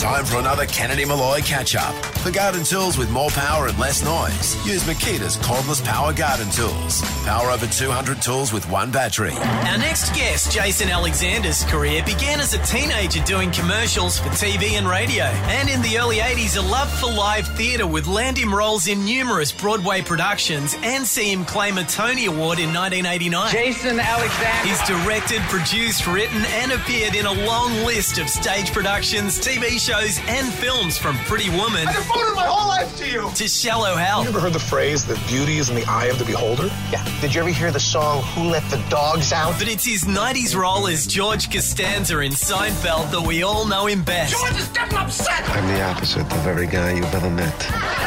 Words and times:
Time 0.00 0.24
for 0.24 0.38
another 0.38 0.64
Kennedy 0.64 1.04
Molloy 1.04 1.42
catch 1.42 1.76
up. 1.76 1.94
For 2.20 2.30
garden 2.30 2.64
tools 2.64 2.96
with 2.96 3.10
more 3.10 3.28
power 3.28 3.66
and 3.66 3.78
less 3.78 4.02
noise, 4.02 4.56
use 4.66 4.82
Makita's 4.84 5.36
cordless 5.36 5.84
power 5.84 6.14
garden 6.14 6.48
tools. 6.50 7.02
Power 7.26 7.50
over 7.50 7.66
200 7.66 8.22
tools 8.22 8.50
with 8.50 8.66
one 8.70 8.90
battery. 8.90 9.32
Our 9.32 9.76
next 9.76 10.14
guest, 10.14 10.52
Jason 10.52 10.88
Alexander's 10.88 11.64
career 11.64 12.02
began 12.06 12.40
as 12.40 12.54
a 12.54 12.58
teenager 12.64 13.22
doing 13.24 13.50
commercials 13.50 14.18
for 14.18 14.30
TV 14.30 14.72
and 14.78 14.88
radio. 14.88 15.24
And 15.24 15.68
in 15.68 15.82
the 15.82 15.98
early 15.98 16.16
80s, 16.16 16.56
a 16.56 16.62
love 16.62 16.90
for 16.98 17.12
live 17.12 17.46
theatre 17.58 17.86
would 17.86 18.06
land 18.06 18.38
him 18.38 18.54
roles 18.54 18.88
in 18.88 19.04
numerous 19.04 19.52
Broadway 19.52 20.00
productions 20.00 20.76
and 20.82 21.06
see 21.06 21.30
him 21.30 21.44
claim 21.44 21.76
a 21.76 21.84
Tony 21.84 22.24
Award 22.24 22.58
in 22.58 22.72
1989. 22.72 23.52
Jason 23.52 24.00
Alexander. 24.00 24.66
He's 24.66 24.80
directed, 24.88 25.42
produced, 25.42 26.06
written, 26.06 26.42
and 26.62 26.72
appeared 26.72 27.14
in 27.14 27.26
a 27.26 27.32
long 27.44 27.74
list 27.84 28.16
of 28.16 28.30
stage 28.30 28.72
productions, 28.72 29.38
TV 29.38 29.78
shows, 29.78 29.89
and 29.92 30.52
films 30.52 30.96
from 30.96 31.16
Pretty 31.26 31.50
Woman 31.50 31.86
I 31.88 31.92
devoted 31.92 32.34
my 32.36 32.46
whole 32.46 32.68
life 32.68 32.96
to 32.98 33.08
you. 33.10 33.28
to 33.34 33.48
Shallow 33.48 33.96
Hal. 33.96 34.22
You 34.22 34.28
Ever 34.28 34.38
heard 34.38 34.52
the 34.52 34.58
phrase 34.60 35.04
that 35.06 35.18
beauty 35.26 35.58
is 35.58 35.68
in 35.68 35.74
the 35.74 35.84
eye 35.86 36.06
of 36.06 36.18
the 36.18 36.24
beholder? 36.24 36.66
Yeah. 36.92 37.04
Did 37.20 37.34
you 37.34 37.40
ever 37.40 37.50
hear 37.50 37.72
the 37.72 37.80
song 37.80 38.22
Who 38.34 38.44
Let 38.50 38.62
the 38.70 38.76
Dogs 38.88 39.32
Out? 39.32 39.58
But 39.58 39.66
it's 39.68 39.84
his 39.84 40.04
90s 40.04 40.54
role 40.54 40.86
as 40.86 41.08
George 41.08 41.50
Costanza 41.52 42.20
in 42.20 42.32
Seinfeld 42.32 43.10
that 43.10 43.20
we 43.20 43.42
all 43.42 43.66
know 43.66 43.86
him 43.86 44.04
best. 44.04 44.32
George 44.32 44.56
is 44.60 44.68
getting 44.68 44.96
upset. 44.96 45.42
I'm 45.50 45.66
the 45.66 45.82
opposite 45.82 46.22
of 46.22 46.46
every 46.46 46.68
guy 46.68 46.92
you've 46.92 47.12
ever 47.12 47.28
met. 47.30 47.54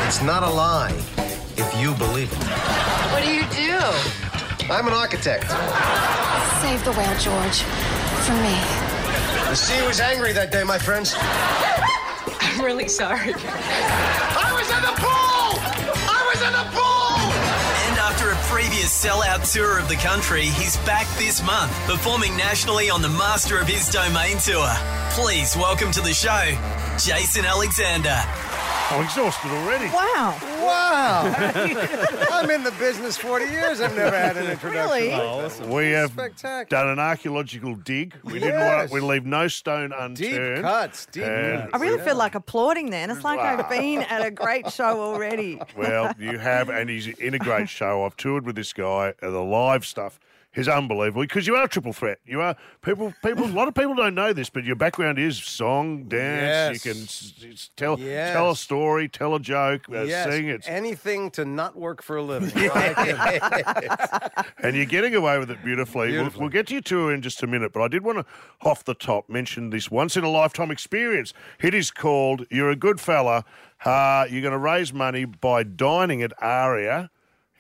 It's 0.08 0.22
not 0.22 0.44
a 0.44 0.50
lie 0.50 0.94
if 1.58 1.82
you 1.82 1.94
believe 1.96 2.32
it. 2.32 2.38
What 3.12 3.24
do 3.26 3.30
you 3.34 3.44
do? 3.52 3.78
I'm 4.72 4.88
an 4.88 4.94
architect. 4.94 5.50
Save 6.62 6.84
the 6.86 6.94
whale, 6.94 7.18
George. 7.20 7.60
For 8.24 8.34
me. 8.42 8.93
The 9.54 9.58
sea 9.58 9.86
was 9.86 10.00
angry 10.00 10.34
that 10.34 10.52
day, 10.52 10.64
my 10.64 10.80
friends. 10.80 11.14
I'm 11.20 12.66
really 12.66 12.88
sorry. 12.88 13.36
I 13.38 14.50
was 14.50 14.66
in 14.66 14.82
the 14.82 14.96
pool. 14.98 15.62
I 16.10 16.22
was 16.26 16.42
in 16.42 16.54
the 16.58 16.66
pool. 16.74 17.14
And 17.86 18.00
after 18.02 18.32
a 18.32 18.36
previous 18.50 18.90
sellout 18.90 19.46
tour 19.54 19.78
of 19.78 19.90
the 19.90 19.96
country, 19.98 20.46
he's 20.46 20.78
back 20.78 21.06
this 21.20 21.44
month, 21.46 21.72
performing 21.86 22.36
nationally 22.36 22.90
on 22.90 23.04
the 23.04 23.10
Master 23.10 23.60
of 23.60 23.68
His 23.68 23.88
Domain 23.90 24.40
tour. 24.40 24.74
Please 25.12 25.56
welcome 25.56 25.92
to 25.92 26.02
the 26.02 26.16
show, 26.16 26.58
Jason 26.98 27.46
Alexander. 27.46 28.26
I'm 28.94 29.04
exhausted 29.06 29.50
already. 29.52 29.86
Wow. 29.88 30.38
Wow. 30.62 31.34
I'm 32.32 32.50
in 32.52 32.64
the 32.64 32.72
business 32.80 33.18
40 33.18 33.46
years. 33.46 33.82
I've 33.82 33.96
never 33.96 34.16
had 34.18 34.38
an 34.38 34.50
introduction. 34.52 34.72
Really? 34.72 35.12
Oh, 35.14 35.50
we 35.76 35.90
have 35.92 36.12
Spectacular. 36.12 36.66
done 36.66 36.90
an 36.90 37.00
archaeological 37.00 37.76
dig. 37.76 38.16
We 38.24 38.34
didn't 38.34 38.60
Yes. 38.60 38.92
want 38.92 38.92
we 38.92 39.08
leave 39.08 39.26
no 39.26 39.48
stone 39.48 39.92
unturned. 39.94 40.16
Deep 40.18 40.32
unturned. 40.34 40.62
cuts. 40.64 41.06
Deep 41.08 41.24
cuts. 41.24 41.70
I 41.74 41.78
really 41.78 42.04
feel 42.04 42.16
like 42.16 42.36
applauding 42.36 42.90
then. 42.92 43.10
It's 43.10 43.24
like 43.24 43.40
I've 43.40 43.70
been 43.70 44.02
at 44.04 44.26
a 44.26 44.32
great 44.32 44.72
show 44.72 45.02
already. 45.02 45.60
Well, 45.76 46.14
you 46.20 46.38
have, 46.38 46.70
and 46.70 46.90
he's 46.90 47.08
in 47.08 47.34
a 47.34 47.40
great 47.40 47.70
show. 47.80 48.06
I've 48.06 48.18
toured 48.18 48.46
with 48.46 48.56
this 48.56 48.74
guy. 48.74 49.14
and 49.22 49.34
The 49.34 49.40
live 49.44 49.86
stuff 49.86 50.20
is 50.56 50.68
unbelievable 50.68 51.22
because 51.24 51.48
you 51.48 51.56
are 51.56 51.66
a 51.66 51.68
triple 51.68 51.94
threat. 51.94 52.20
You 52.26 52.42
are 52.42 52.56
people. 52.82 53.14
People. 53.24 53.46
A 53.46 53.48
lot 53.48 53.68
of 53.68 53.74
people 53.74 53.96
don't 53.96 54.16
know 54.16 54.34
this, 54.34 54.50
but 54.50 54.64
your 54.64 54.76
background 54.76 55.18
is 55.20 55.38
song, 55.42 56.04
dance. 56.06 56.86
You 56.86 56.94
can 56.94 57.02
s- 57.04 57.34
s- 57.52 57.70
tell 57.76 58.00
Yes. 58.00 58.34
tell 58.34 58.52
a 58.52 58.56
story, 58.56 59.08
tell 59.10 59.36
a 59.36 59.40
joke, 59.40 59.86
uh, 59.92 60.04
Yes. 60.04 60.30
sing. 60.30 60.48
It's 60.50 60.68
Anything 60.68 61.32
to 61.32 61.46
not 61.46 61.76
work 61.76 62.02
for 62.04 62.18
a 62.18 62.22
living. 62.22 62.52
and 64.64 64.76
you're 64.76 64.86
getting 64.86 65.16
away 65.16 65.38
with 65.40 65.52
it 65.52 65.64
beautifully. 65.64 66.08
We'll, 66.08 66.16
Beautifully. 66.22 66.42
we'll 66.42 66.50
get 66.50 66.68
to 66.68 66.74
your 66.74 66.82
tour 66.82 67.14
in 67.14 67.22
just 67.22 67.44
a 67.44 67.48
minute, 67.48 67.74
but 67.74 67.82
I 67.82 67.88
did 67.88 68.04
want 68.04 68.20
to, 68.20 68.26
off 68.68 68.84
the 68.84 68.94
top, 68.94 69.30
mention 69.30 69.70
this 69.70 69.90
once 69.92 70.18
in 70.18 70.24
a 70.24 70.30
lifetime 70.30 70.72
experience. 70.72 71.34
It 71.62 71.74
is 71.74 71.92
called 71.92 72.46
"You're 72.50 72.70
a 72.70 72.76
Good 72.76 73.00
Fella." 73.00 73.46
Uh, 73.86 74.26
you're 74.30 74.42
going 74.42 74.54
to 74.54 74.58
raise 74.58 74.94
money 74.94 75.26
by 75.26 75.64
dining 75.64 76.22
at 76.22 76.32
Aria. 76.42 77.10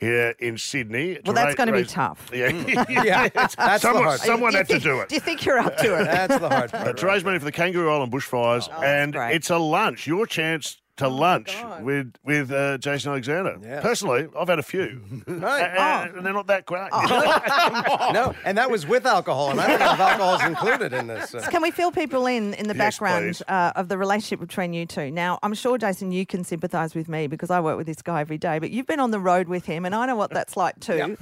Here 0.03 0.35
in 0.39 0.57
Sydney. 0.57 1.13
Well, 1.13 1.21
to 1.23 1.31
that's 1.33 1.57
ra- 1.57 1.65
going 1.65 1.75
to 1.75 1.81
be 1.81 1.85
tough. 1.87 2.29
Yeah, 2.33 2.47
yeah, 2.89 3.29
that's 3.29 3.55
the 3.55 3.77
someone, 3.79 4.03
hard 4.07 4.19
someone 4.19 4.51
Do 4.51 4.57
you 4.57 4.63
had 4.63 4.67
to 4.69 4.79
do 4.79 4.99
it. 5.01 5.09
Do 5.09 5.15
you 5.15 5.21
think 5.21 5.45
you're 5.45 5.59
up 5.59 5.77
to 5.77 5.99
it? 5.99 6.03
That's 6.05 6.37
the 6.39 6.49
hard 6.49 6.73
Uh, 6.73 6.83
part. 6.83 6.97
to 6.97 7.05
raise 7.07 7.23
money 7.23 7.39
for 7.39 7.45
the 7.45 7.51
Kangaroo 7.51 7.89
Island 7.91 8.11
bushfires, 8.11 8.69
and 8.83 9.15
Oh, 9.15 9.19
great. 9.19 9.35
it's 9.35 9.49
a 9.49 9.57
lunch. 9.57 10.05
Your 10.07 10.25
chance 10.27 10.77
to 10.97 11.07
lunch 11.07 11.59
God. 11.61 11.83
with 11.83 12.13
with 12.23 12.51
uh, 12.51 12.77
Jason 12.77 13.11
Alexander. 13.11 13.57
Yes. 13.61 13.81
Personally, 13.81 14.27
I've 14.37 14.47
had 14.47 14.59
a 14.59 14.63
few, 14.63 15.01
Right. 15.27 15.61
and, 16.07 16.17
and 16.17 16.25
they're 16.25 16.33
not 16.33 16.47
that 16.47 16.65
great. 16.65 16.89
No, 18.13 18.33
and 18.45 18.57
that 18.57 18.69
was 18.69 18.85
with 18.85 19.05
alcohol, 19.05 19.49
and 19.51 19.59
I 19.59 19.67
don't 19.67 19.79
know 19.79 19.93
if 19.93 19.99
alcohol's 19.99 20.43
included 20.43 20.93
in 20.93 21.07
this. 21.07 21.33
uh, 21.33 21.47
Can 21.49 21.61
we 21.61 21.71
fill 21.71 21.91
people 21.91 22.27
in 22.27 22.53
in 22.53 22.67
the 22.67 22.75
Yes, 22.75 22.97
background 22.99 23.41
uh, 23.47 23.71
of 23.75 23.87
the 23.89 23.97
relationship 23.97 24.39
between 24.39 24.73
you 24.73 24.85
two? 24.85 25.09
Now, 25.09 25.39
I'm 25.41 25.53
sure, 25.55 25.77
Jason, 25.77 26.11
you 26.11 26.25
can 26.25 26.43
sympathise 26.43 26.93
with 26.93 27.09
me 27.09 27.27
because 27.27 27.49
I 27.49 27.59
work 27.59 27.77
with 27.77 27.87
this 27.87 28.01
guy 28.01 28.21
every 28.21 28.37
day, 28.37 28.59
but 28.59 28.69
you've 28.71 28.85
been 28.87 28.99
on 28.99 29.11
the 29.11 29.19
road 29.19 29.47
with 29.47 29.65
him, 29.65 29.85
and 29.85 29.95
I 29.95 30.05
know 30.05 30.15
what 30.15 30.29
that's 30.31 30.55
like 30.55 30.79
too. 30.79 31.17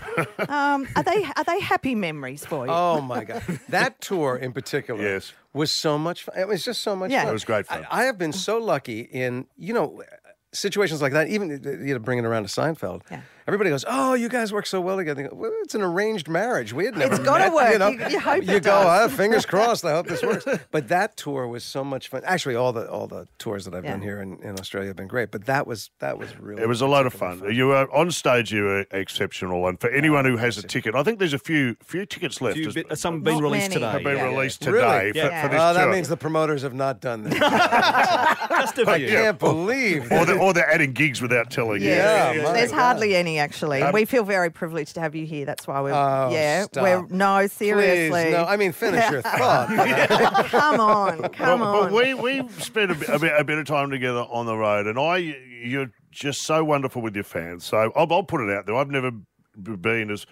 um, 0.50 0.88
are 0.96 1.04
they 1.04 1.24
are 1.38 1.44
they 1.46 1.60
happy 1.62 1.96
memories 1.96 2.46
for 2.46 2.66
you? 2.66 2.72
Oh 2.74 3.00
my 3.02 3.24
God, 3.24 3.42
that 3.70 4.02
tour 4.02 4.36
in 4.36 4.52
particular 4.52 5.02
Yes. 5.02 5.34
Was 5.54 5.72
so 5.72 5.98
much 5.98 6.24
fun. 6.24 6.38
It 6.38 6.48
was 6.48 6.64
just 6.64 6.82
so 6.82 6.96
much 6.96 7.12
Yeah. 7.12 7.22
fun. 7.24 7.30
It 7.30 7.34
was 7.34 7.46
great 7.46 7.68
fun. 7.68 7.86
I, 7.92 8.02
I 8.02 8.04
have 8.06 8.18
been 8.18 8.34
so 8.34 8.58
lucky 8.58 9.02
in 9.02 9.48
you 9.58 9.74
know 9.74 10.02
situations 10.54 11.02
like 11.02 11.14
that. 11.14 11.28
Even 11.28 11.50
you 11.50 11.94
know 11.94 12.00
bringing 12.00 12.24
it 12.26 12.28
around 12.28 12.44
to 12.48 12.50
Seinfeld. 12.50 13.02
Yeah. 13.10 13.22
Everybody 13.48 13.70
goes, 13.72 13.84
"Oh, 13.88 14.14
you 14.14 14.30
guys 14.30 14.54
work 14.54 14.66
so 14.66 14.80
well 14.82 14.98
together." 14.98 15.24
They 15.24 15.30
go, 15.30 15.36
well, 15.36 15.52
it's 15.64 15.76
an 15.76 15.82
arranged 15.82 16.28
marriage. 16.28 16.74
We 16.74 16.86
had 16.86 16.96
never. 16.98 17.16
It's 17.16 17.24
gotta 17.24 17.46
met, 17.46 17.54
work. 17.54 17.74
You, 17.74 17.80
know? 17.80 17.88
You- 17.90 18.08
you 18.10 18.20
hope 18.20 18.44
You 18.46 18.56
it 18.58 18.64
go, 18.64 18.84
does. 18.84 19.12
"Ah, 19.12 19.16
fingers 19.16 19.46
crossed. 19.52 19.84
I 19.86 19.92
hope 19.92 20.08
this 20.08 20.22
works. 20.24 20.46
But 20.72 20.88
that 20.90 21.18
tour 21.18 21.48
was 21.48 21.64
so 21.64 21.84
much 21.84 22.08
fun. 22.10 22.22
Actually, 22.26 22.56
all 22.56 22.72
the 22.74 22.90
all 22.90 23.08
the 23.08 23.28
tours 23.40 23.66
that 23.66 23.74
I've 23.74 23.84
Yeah. 23.84 23.92
done 23.92 24.02
here 24.02 24.22
in, 24.22 24.38
in 24.44 24.60
Australia 24.60 24.90
have 24.90 24.96
been 24.96 25.08
great. 25.08 25.32
But 25.32 25.46
that 25.46 25.66
was 25.68 25.90
that 26.00 26.18
was 26.18 26.38
really. 26.40 26.62
It 26.62 26.68
was 26.68 26.82
a 26.82 26.88
lot 26.88 27.06
of 27.06 27.14
particularly 27.14 27.40
fun. 27.42 27.56
You 27.56 27.68
were 27.68 27.92
on 27.94 28.12
stage. 28.12 28.52
You 28.52 28.64
were 28.64 28.86
exceptional, 28.92 29.68
and 29.68 29.80
for 29.80 29.90
anyone 29.90 30.26
who 30.26 30.38
has 30.38 30.58
a 30.58 30.64
ticket, 30.64 30.96
I 30.96 31.04
think 31.04 31.20
there's 31.20 31.34
a 31.34 31.40
few 31.40 31.76
few 31.84 32.06
tickets 32.06 32.42
left. 32.42 32.58
Few 32.58 32.72
bit- 32.72 32.98
some 32.98 33.16
have 33.16 33.24
been 33.24 33.36
Not 33.36 33.44
released 33.44 33.70
many. 33.72 33.82
have 33.82 33.92
today. 33.94 34.04
been 34.04 34.18
Yeah. 34.18 34.24
released 34.30 34.66
Really? 34.66 34.78
today 34.82 35.12
Yeah. 35.16 35.42
for, 35.42 35.48
for 35.48 35.54
this 35.54 35.62
Oh, 35.62 35.74
that 35.74 35.84
tour. 35.86 35.94
means 35.94 36.08
the 36.10 36.18
promoters 36.18 36.62
have 36.62 36.74
not 36.74 37.02
done 37.02 37.24
this. 37.24 37.34
Just 37.40 38.78
a 38.78 38.90
I 38.90 38.98
few. 39.00 39.08
can't 39.08 39.40
believe. 39.40 40.12
or, 40.12 40.26
they're, 40.26 40.40
or 40.40 40.54
they're 40.54 40.70
adding 40.72 40.94
gigs 40.94 41.22
without 41.22 41.50
telling 41.50 41.82
you. 41.82 41.90
Yeah, 41.90 42.32
Yeah, 42.34 42.52
there's 42.54 42.72
hardly 42.72 43.16
any 43.16 43.31
actually. 43.40 43.84
we 43.92 44.06
feel 44.06 44.24
very 44.24 44.50
privileged 44.50 44.96
to 44.96 45.02
have 45.02 45.16
you 45.16 45.26
here. 45.26 45.46
That's 45.46 45.68
why 45.68 45.82
we're 45.82 45.92
Oh, 45.94 46.30
yeah. 46.32 46.64
stop. 46.64 46.84
We're 46.84 47.06
no 47.08 47.48
seriously. 47.48 48.10
Please, 48.10 48.32
no. 48.34 48.46
I 48.46 48.58
mean, 48.58 48.72
finish 48.72 49.10
your 49.10 49.22
thought. 49.24 49.68
come 50.50 50.80
on, 50.80 51.22
come 51.30 51.60
But, 51.60 51.66
on. 51.66 51.90
but 51.90 51.92
we 51.94 52.14
we 52.14 52.48
spent 52.60 52.92
a 52.92 52.96
bit, 52.96 53.10
a, 53.10 53.20
bit, 53.20 53.34
a 53.38 53.44
bit 53.44 53.58
of 53.58 53.66
time 53.66 53.90
together 53.90 54.26
on 54.30 54.46
the 54.46 54.56
road, 54.58 54.88
and 54.88 55.00
I 55.00 55.18
you're 55.64 55.92
just 56.12 56.42
so 56.44 56.64
wonderful 56.64 57.02
with 57.02 57.16
your 57.16 57.24
fans. 57.24 57.66
So 57.66 57.78
I'll, 57.96 58.12
I'll 58.12 58.24
put 58.24 58.42
it 58.42 58.50
out 58.56 58.66
there. 58.66 58.76
I've 58.76 58.90
never 58.90 59.12
been 59.56 60.10
as 60.12 60.26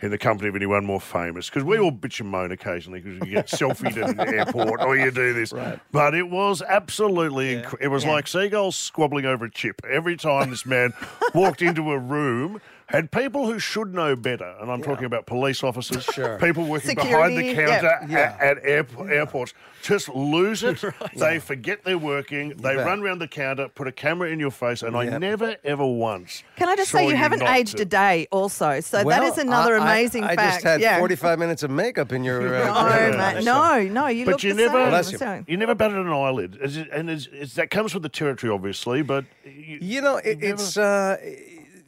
in 0.00 0.10
the 0.10 0.18
company 0.18 0.48
of 0.48 0.54
anyone 0.56 0.84
more 0.84 1.00
famous 1.00 1.48
because 1.48 1.64
we 1.64 1.78
all 1.78 1.90
bitch 1.92 2.20
and 2.20 2.28
moan 2.28 2.52
occasionally 2.52 3.00
because 3.00 3.26
you 3.28 3.34
get 3.34 3.46
selfied 3.48 3.96
at 3.96 4.10
an 4.10 4.34
airport 4.34 4.80
or 4.80 4.96
you 4.96 5.10
do 5.10 5.32
this. 5.32 5.52
But 5.92 6.14
it 6.14 6.28
was 6.30 6.62
absolutely 6.62 7.56
inc- 7.56 7.74
it 7.80 7.88
was 7.88 8.04
Yeah. 8.04 8.12
like 8.12 8.28
seagulls 8.28 8.76
squabbling 8.76 9.24
over 9.26 9.46
a 9.46 9.50
chip 9.50 9.80
every 9.88 10.16
time 10.16 10.50
this 10.50 10.64
man 10.66 10.92
walked 11.34 11.62
into 11.62 11.90
a 11.90 11.98
room. 11.98 12.60
Had 12.88 13.10
people 13.10 13.44
who 13.44 13.58
should 13.58 13.92
know 13.92 14.16
better, 14.16 14.54
and 14.62 14.70
I'm 14.72 14.80
talking 14.82 15.04
about 15.04 15.26
police 15.26 15.62
officers, 15.62 16.04
Sure. 16.06 16.38
people 16.42 16.64
working 16.64 16.94
behind 16.94 17.36
the 17.36 17.48
Security, 17.48 17.60
yeah. 17.70 17.80
counter 17.80 18.06
Yeah. 18.10 18.36
at, 18.40 18.56
at 18.56 18.64
airp- 18.64 19.10
airports, 19.10 19.52
just 19.82 20.08
lose 20.08 20.62
it. 20.62 20.82
They 21.14 21.38
forget 21.38 21.84
they're 21.84 21.98
working. 21.98 22.48
They 22.56 22.76
bet. 22.76 22.86
run 22.86 23.02
around 23.02 23.18
the 23.18 23.28
counter, 23.28 23.68
put 23.68 23.88
a 23.88 23.92
camera 23.92 24.30
in 24.30 24.40
your 24.40 24.50
face, 24.50 24.82
and 24.82 24.96
I 24.96 25.04
never 25.18 25.56
ever 25.64 25.84
once. 25.86 26.42
Can 26.56 26.70
I 26.70 26.76
just 26.76 26.90
saw 26.90 26.98
say 26.98 27.08
you 27.08 27.14
haven't 27.16 27.42
aged 27.42 27.76
to- 27.76 27.82
a 27.82 27.84
day, 27.84 28.26
also. 28.32 28.80
So 28.80 28.96
that 28.98 29.04
Well, 29.06 29.22
is 29.30 29.36
another 29.36 29.76
I- 29.76 29.80
I- 29.80 29.84
amazing 29.98 30.24
I, 30.24 30.34
fact. 30.34 30.52
just 30.54 30.64
had 30.64 30.80
yeah. 30.80 30.98
45 30.98 31.38
minutes 31.38 31.62
of 31.62 31.70
makeup 31.70 32.10
in 32.12 32.24
your. 32.24 32.38
Uh, 32.58 32.64
No, 32.72 32.88
yeah. 32.88 33.34
mate, 33.34 33.44
no, 33.44 33.82
no. 33.92 34.06
You 34.06 34.24
But 34.24 34.30
look 34.30 34.42
you 34.44 34.54
the 34.54 34.62
never, 34.62 34.78
same. 34.80 34.88
Bless 34.88 35.12
you. 35.12 35.44
You 35.46 35.56
never 35.58 35.74
batted 35.74 35.98
an 35.98 36.08
eyelid, 36.08 36.56
Is 36.62 36.78
it- 36.78 36.88
and 36.90 37.10
it's, 37.10 37.28
it's, 37.32 37.52
that 37.56 37.68
comes 37.70 37.92
with 37.92 38.02
the 38.02 38.08
territory, 38.08 38.50
obviously. 38.50 39.02
But 39.02 39.26
you, 39.44 39.78
You 39.82 40.00
know, 40.00 40.16
it, 40.16 40.38
it's 40.42 40.78
uh, 40.78 41.18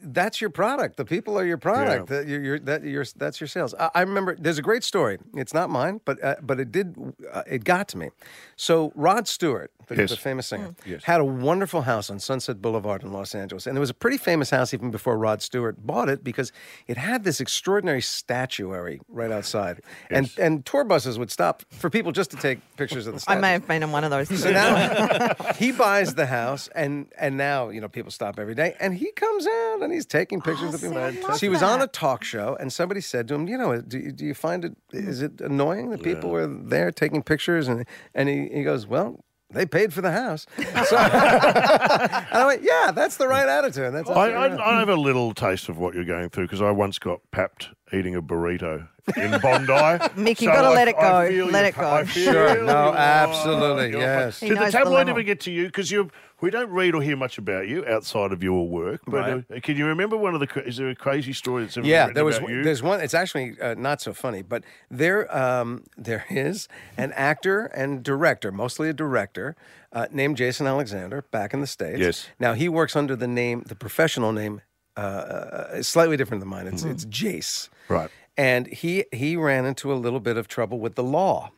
that's 0.01 0.41
your 0.41 0.49
product. 0.49 0.97
The 0.97 1.05
people 1.05 1.37
are 1.37 1.45
your 1.45 1.57
product. 1.57 2.09
Yeah. 2.09 2.17
That 2.17 2.27
you're, 2.27 2.41
you're, 2.41 2.59
that 2.59 2.83
you're, 2.83 3.05
that's 3.15 3.39
your 3.39 3.47
sales. 3.47 3.73
I, 3.79 3.89
I 3.95 4.01
remember 4.01 4.35
there's 4.39 4.57
a 4.57 4.61
great 4.61 4.83
story. 4.83 5.17
It's 5.35 5.53
not 5.53 5.69
mine, 5.69 6.01
but 6.05 6.23
uh, 6.23 6.35
but 6.41 6.59
it 6.59 6.71
did. 6.71 6.95
Uh, 7.31 7.43
it 7.47 7.63
got 7.63 7.87
to 7.89 7.97
me. 7.97 8.09
So 8.55 8.91
Rod 8.95 9.27
Stewart, 9.27 9.71
the, 9.95 10.01
Yes. 10.01 10.09
the 10.11 10.17
famous 10.17 10.47
singer, 10.47 10.69
Mm. 10.69 10.75
Yes. 10.85 11.03
had 11.03 11.19
a 11.21 11.25
wonderful 11.25 11.81
house 11.83 12.09
on 12.09 12.19
Sunset 12.19 12.61
Boulevard 12.61 13.03
in 13.03 13.11
Los 13.13 13.33
Angeles, 13.35 13.67
and 13.67 13.77
it 13.77 13.79
was 13.79 13.89
a 13.89 13.93
pretty 13.93 14.17
famous 14.17 14.49
house 14.49 14.73
even 14.73 14.91
before 14.91 15.17
Rod 15.17 15.41
Stewart 15.41 15.85
bought 15.85 16.09
it 16.09 16.23
because 16.23 16.51
it 16.87 16.97
had 16.97 17.23
this 17.23 17.39
extraordinary 17.39 18.01
statuary 18.01 19.01
right 19.09 19.31
outside, 19.31 19.81
and 20.09 20.27
Yes. 20.27 20.37
and 20.37 20.65
tour 20.65 20.83
buses 20.83 21.17
would 21.19 21.31
stop 21.31 21.63
for 21.71 21.89
people 21.89 22.11
just 22.11 22.31
to 22.31 22.37
take 22.37 22.59
pictures 22.77 23.07
of 23.07 23.13
the. 23.13 23.17
I 23.27 23.33
Statue. 23.35 23.41
may 23.41 23.51
have 23.53 23.67
been 23.67 23.83
in 23.83 23.91
one 23.91 24.03
of 24.03 24.11
those. 24.11 24.27
So 24.39 24.51
now 24.51 25.33
he 25.57 25.71
buys 25.71 26.15
the 26.15 26.25
house, 26.25 26.69
and 26.75 27.07
and 27.19 27.37
now 27.37 27.69
you 27.69 27.81
know 27.81 27.87
people 27.89 28.11
stop 28.11 28.39
every 28.39 28.55
day, 28.55 28.75
and 28.79 28.95
he 28.95 29.11
comes 29.11 29.45
out 29.47 29.79
and 29.83 29.91
he's 29.93 30.05
taking 30.05 30.41
pictures 30.41 30.71
Oh, 30.71 30.75
of 30.75 30.79
see, 30.79 30.87
people. 30.87 31.01
I 31.03 31.09
love 31.09 31.35
So 31.37 31.45
he 31.45 31.49
was 31.49 31.61
on 31.63 31.81
a 31.81 31.87
talk 31.87 32.23
show, 32.23 32.55
and 32.59 32.71
somebody 32.71 33.01
said 33.01 33.27
to 33.27 33.35
him, 33.35 33.47
"You 33.47 33.57
know, 33.57 33.81
do 33.81 33.97
you, 33.99 34.11
do 34.11 34.25
you 34.25 34.33
find 34.33 34.63
it 34.65 34.75
is 34.91 35.21
it 35.21 35.41
annoying 35.41 35.89
that 35.91 36.01
people 36.03 36.29
were 36.29 36.47
there 36.47 36.91
taking 36.91 37.21
pictures?" 37.23 37.67
And 37.67 37.85
and 38.15 38.29
he, 38.29 38.49
he 38.53 38.63
goes, 38.63 38.87
"Well." 38.87 39.23
They 39.51 39.65
paid 39.65 39.93
for 39.93 40.01
the 40.01 40.11
house. 40.11 40.45
So, 40.85 40.97
and 40.97 42.33
I 42.33 42.43
went, 42.45 42.63
yeah, 42.63 42.91
that's 42.91 43.17
the 43.17 43.27
right 43.27 43.47
attitude. 43.47 43.93
That's 43.93 44.09
I, 44.09 44.13
I, 44.13 44.33
right. 44.33 44.59
I 44.59 44.79
have 44.79 44.89
a 44.89 44.95
little 44.95 45.33
taste 45.33 45.69
of 45.69 45.77
what 45.77 45.93
you're 45.93 46.05
going 46.05 46.29
through 46.29 46.45
because 46.45 46.61
I 46.61 46.71
once 46.71 46.97
got 46.97 47.19
papped 47.31 47.69
eating 47.93 48.15
a 48.15 48.21
burrito 48.21 48.87
in 49.17 49.31
Bondi. 49.41 49.67
Mick, 50.15 50.27
you've 50.27 50.37
So 50.39 50.45
gotta 50.47 50.67
I- 50.69 50.73
let 50.73 50.87
it 50.87 50.95
go. 50.95 51.47
Let 51.51 51.65
it 51.65 51.75
go. 51.75 52.03
Sure. 52.05 52.55
your- 52.55 52.63
No, 52.63 52.89
oh, 52.89 52.93
absolutely, 52.93 53.91
your- 53.91 53.99
yes. 54.01 54.39
He 54.39 54.49
Did 54.49 54.57
the 54.57 54.61
knows 54.61 54.71
the 54.71 54.77
tabloid 54.79 54.93
level. 54.95 55.11
ever 55.11 55.23
get 55.23 55.39
to 55.41 55.51
you? 55.51 55.65
Because 55.65 55.91
you 55.91 56.09
we 56.41 56.49
don't 56.49 56.71
read 56.71 56.95
or 56.95 57.03
hear 57.03 57.15
much 57.15 57.37
about 57.37 57.67
you 57.67 57.85
outside 57.85 58.31
of 58.31 58.41
your 58.41 58.67
work. 58.67 59.01
But 59.05 59.17
Right. 59.17 59.57
uh, 59.57 59.59
can 59.61 59.77
you 59.77 59.85
remember 59.85 60.17
one 60.17 60.33
of 60.33 60.39
the? 60.39 60.47
cra- 60.47 60.63
Is 60.63 60.77
there 60.77 60.89
a 60.89 60.95
crazy 60.95 61.33
story 61.33 61.63
that's 61.63 61.77
ever 61.77 61.85
Yeah, 61.85 62.09
there 62.11 62.25
was 62.25 62.37
about 62.37 62.49
you? 62.49 62.63
there's 62.63 62.81
one. 62.81 62.99
It's 62.99 63.13
actually 63.13 63.55
uh, 63.61 63.75
not 63.75 64.01
so 64.01 64.11
funny, 64.13 64.41
but 64.41 64.63
there 64.89 65.35
um, 65.35 65.83
there 65.97 66.25
is 66.29 66.67
an 66.97 67.11
actor 67.13 67.65
and 67.67 68.01
director, 68.03 68.51
mostly 68.51 68.89
a 68.89 68.93
director, 68.93 69.55
uh, 69.93 70.07
named 70.11 70.37
Jason 70.37 70.65
Alexander, 70.65 71.23
back 71.31 71.53
in 71.53 71.61
the 71.61 71.67
states. 71.67 71.99
Yes. 71.99 72.27
Now 72.39 72.53
he 72.53 72.67
works 72.69 72.95
under 72.95 73.15
the 73.15 73.27
name, 73.27 73.63
the 73.67 73.75
professional 73.75 74.31
name, 74.31 74.61
uh, 74.97 74.99
uh, 74.99 75.83
slightly 75.83 76.17
different 76.17 76.41
than 76.41 76.49
mine. 76.49 76.67
It's 76.67 76.83
it's 76.83 77.05
Jace. 77.05 77.69
Right. 77.87 78.09
And 78.37 78.67
he 78.67 79.05
he 79.11 79.35
ran 79.35 79.65
into 79.65 79.91
a 79.91 79.95
little 79.95 80.19
bit 80.19 80.37
of 80.37 80.47
trouble 80.47 80.79
with 80.79 80.95
the 80.95 81.03
law, 81.03 81.51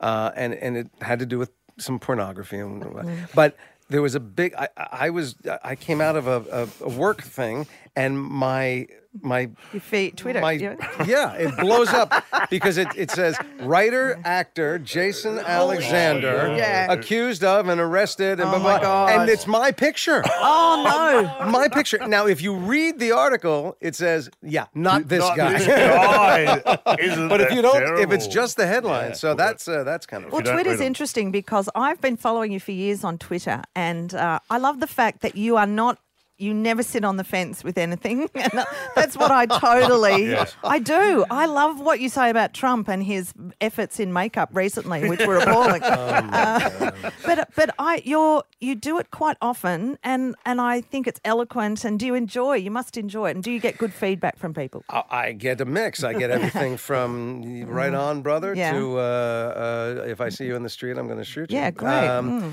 uh, 0.00 0.32
and 0.34 0.54
and 0.54 0.76
it 0.76 0.88
had 1.00 1.18
to 1.20 1.26
do 1.26 1.38
with 1.38 1.50
some 1.78 1.98
pornography 1.98 2.58
and 2.58 3.28
but. 3.34 3.56
There 3.88 4.02
was 4.02 4.16
a 4.16 4.20
big. 4.20 4.52
I, 4.54 4.66
I 4.76 4.88
I 4.90 5.10
was. 5.10 5.36
I 5.62 5.76
came 5.76 6.00
out 6.00 6.16
of 6.16 6.26
a, 6.26 6.42
a, 6.50 6.86
a 6.86 6.88
work 6.88 7.22
thing, 7.22 7.68
and 7.94 8.20
my 8.20 8.88
my 9.22 9.50
Your 9.72 9.80
feet, 9.80 10.16
Twitter. 10.16 10.40
my, 10.40 10.52
yeah. 10.52 10.76
yeah, 11.06 11.32
it 11.34 11.56
blows 11.58 11.88
up 11.88 12.12
because 12.50 12.76
it, 12.78 12.88
it 12.96 13.10
says 13.10 13.36
writer 13.60 14.18
actor 14.24 14.78
Jason 14.78 15.38
Alexander 15.38 16.54
Yeah. 16.56 16.92
accused 16.92 17.44
of 17.44 17.68
and 17.68 17.80
arrested 17.80 18.40
and 18.40 18.48
Oh 18.48 18.58
blah, 18.58 18.74
my 18.74 18.78
blah, 18.78 19.06
and 19.08 19.28
it's 19.30 19.46
my 19.46 19.72
picture. 19.72 20.22
Oh 20.38 20.82
no. 20.84 21.46
My 21.50 21.68
picture. 21.68 21.98
Now, 22.06 22.26
if 22.26 22.42
you 22.42 22.54
read 22.54 22.98
the 22.98 23.12
article, 23.12 23.76
it 23.80 23.94
says, 23.94 24.28
"Yeah, 24.42 24.66
not 24.74 25.08
this 25.08 25.20
Not 25.20 25.36
guy." 25.36 25.52
this 25.58 25.66
guy. 25.66 26.96
Isn't 26.98 27.28
but 27.28 27.40
if 27.40 27.52
you 27.52 27.62
don't, 27.62 27.98
if 27.98 28.10
it's 28.12 28.26
just 28.26 28.56
the 28.56 28.66
headline, 28.66 29.14
so 29.14 29.34
that's 29.34 29.66
uh, 29.68 29.84
that's 29.84 30.06
kind 30.06 30.24
of. 30.24 30.32
Well, 30.32 30.42
Twitter's 30.42 30.80
interesting 30.80 31.30
because 31.30 31.68
I've 31.74 32.00
been 32.00 32.16
following 32.16 32.52
you 32.52 32.60
for 32.60 32.72
years 32.72 33.04
on 33.04 33.18
Twitter, 33.18 33.62
and 33.74 34.14
uh, 34.14 34.38
I 34.50 34.58
love 34.58 34.80
the 34.80 34.86
fact 34.86 35.20
that 35.22 35.36
you 35.36 35.56
are 35.56 35.66
not. 35.66 35.98
You 36.38 36.52
never 36.52 36.82
sit 36.82 37.02
on 37.04 37.16
the 37.16 37.24
fence 37.24 37.64
with 37.64 37.78
anything. 37.78 38.28
And 38.34 38.64
that's 38.94 39.16
what 39.16 39.30
I 39.30 39.46
totally. 39.46 40.26
Yes. 40.36 40.54
I 40.62 40.78
do. 40.78 41.24
I 41.30 41.46
love 41.46 41.80
what 41.80 42.00
you 42.00 42.08
say 42.08 42.28
about 42.30 42.52
Trump 42.52 42.88
and 42.88 43.02
his 43.02 43.32
efforts 43.60 43.98
in 43.98 44.12
makeup 44.12 44.50
recently, 44.52 45.08
which 45.08 45.24
were 45.26 45.38
appalling. 45.38 45.82
Uh, 46.36 46.90
but 47.24 47.48
but 47.56 47.70
I 47.78 48.02
you're 48.04 48.42
you 48.60 48.74
do 48.74 48.98
it 48.98 49.10
quite 49.10 49.36
often, 49.40 49.98
and 50.02 50.34
and 50.44 50.60
I 50.60 50.80
think 50.80 51.06
it's 51.06 51.20
eloquent. 51.24 51.84
And 51.84 51.98
do 51.98 52.06
you 52.06 52.14
enjoy? 52.14 52.56
You 52.56 52.70
must 52.70 52.96
enjoy 52.96 53.28
it. 53.30 53.36
And 53.36 53.42
do 53.44 53.50
you 53.50 53.60
get 53.60 53.78
good 53.78 53.92
feedback 53.92 54.36
from 54.38 54.52
people? 54.54 54.84
I 54.90 55.02
I 55.10 55.32
get 55.32 55.60
a 55.60 55.64
mix. 55.64 56.04
I 56.04 56.12
get 56.12 56.30
everything 56.30 56.76
from 56.76 57.64
right 57.66 57.94
on, 57.94 58.22
brother, 58.22 58.54
Yeah. 58.54 58.72
to 58.72 58.98
uh, 58.98 59.00
uh, 59.00 60.04
if 60.06 60.20
I 60.20 60.28
see 60.30 60.46
you 60.46 60.56
in 60.56 60.62
the 60.62 60.68
street, 60.70 60.98
I'm 60.98 61.06
going 61.06 61.18
to 61.18 61.24
shoot 61.24 61.50
you. 61.50 61.58
Yeah, 61.58 61.70
great. 61.70 61.90
Mm. 62.10 62.52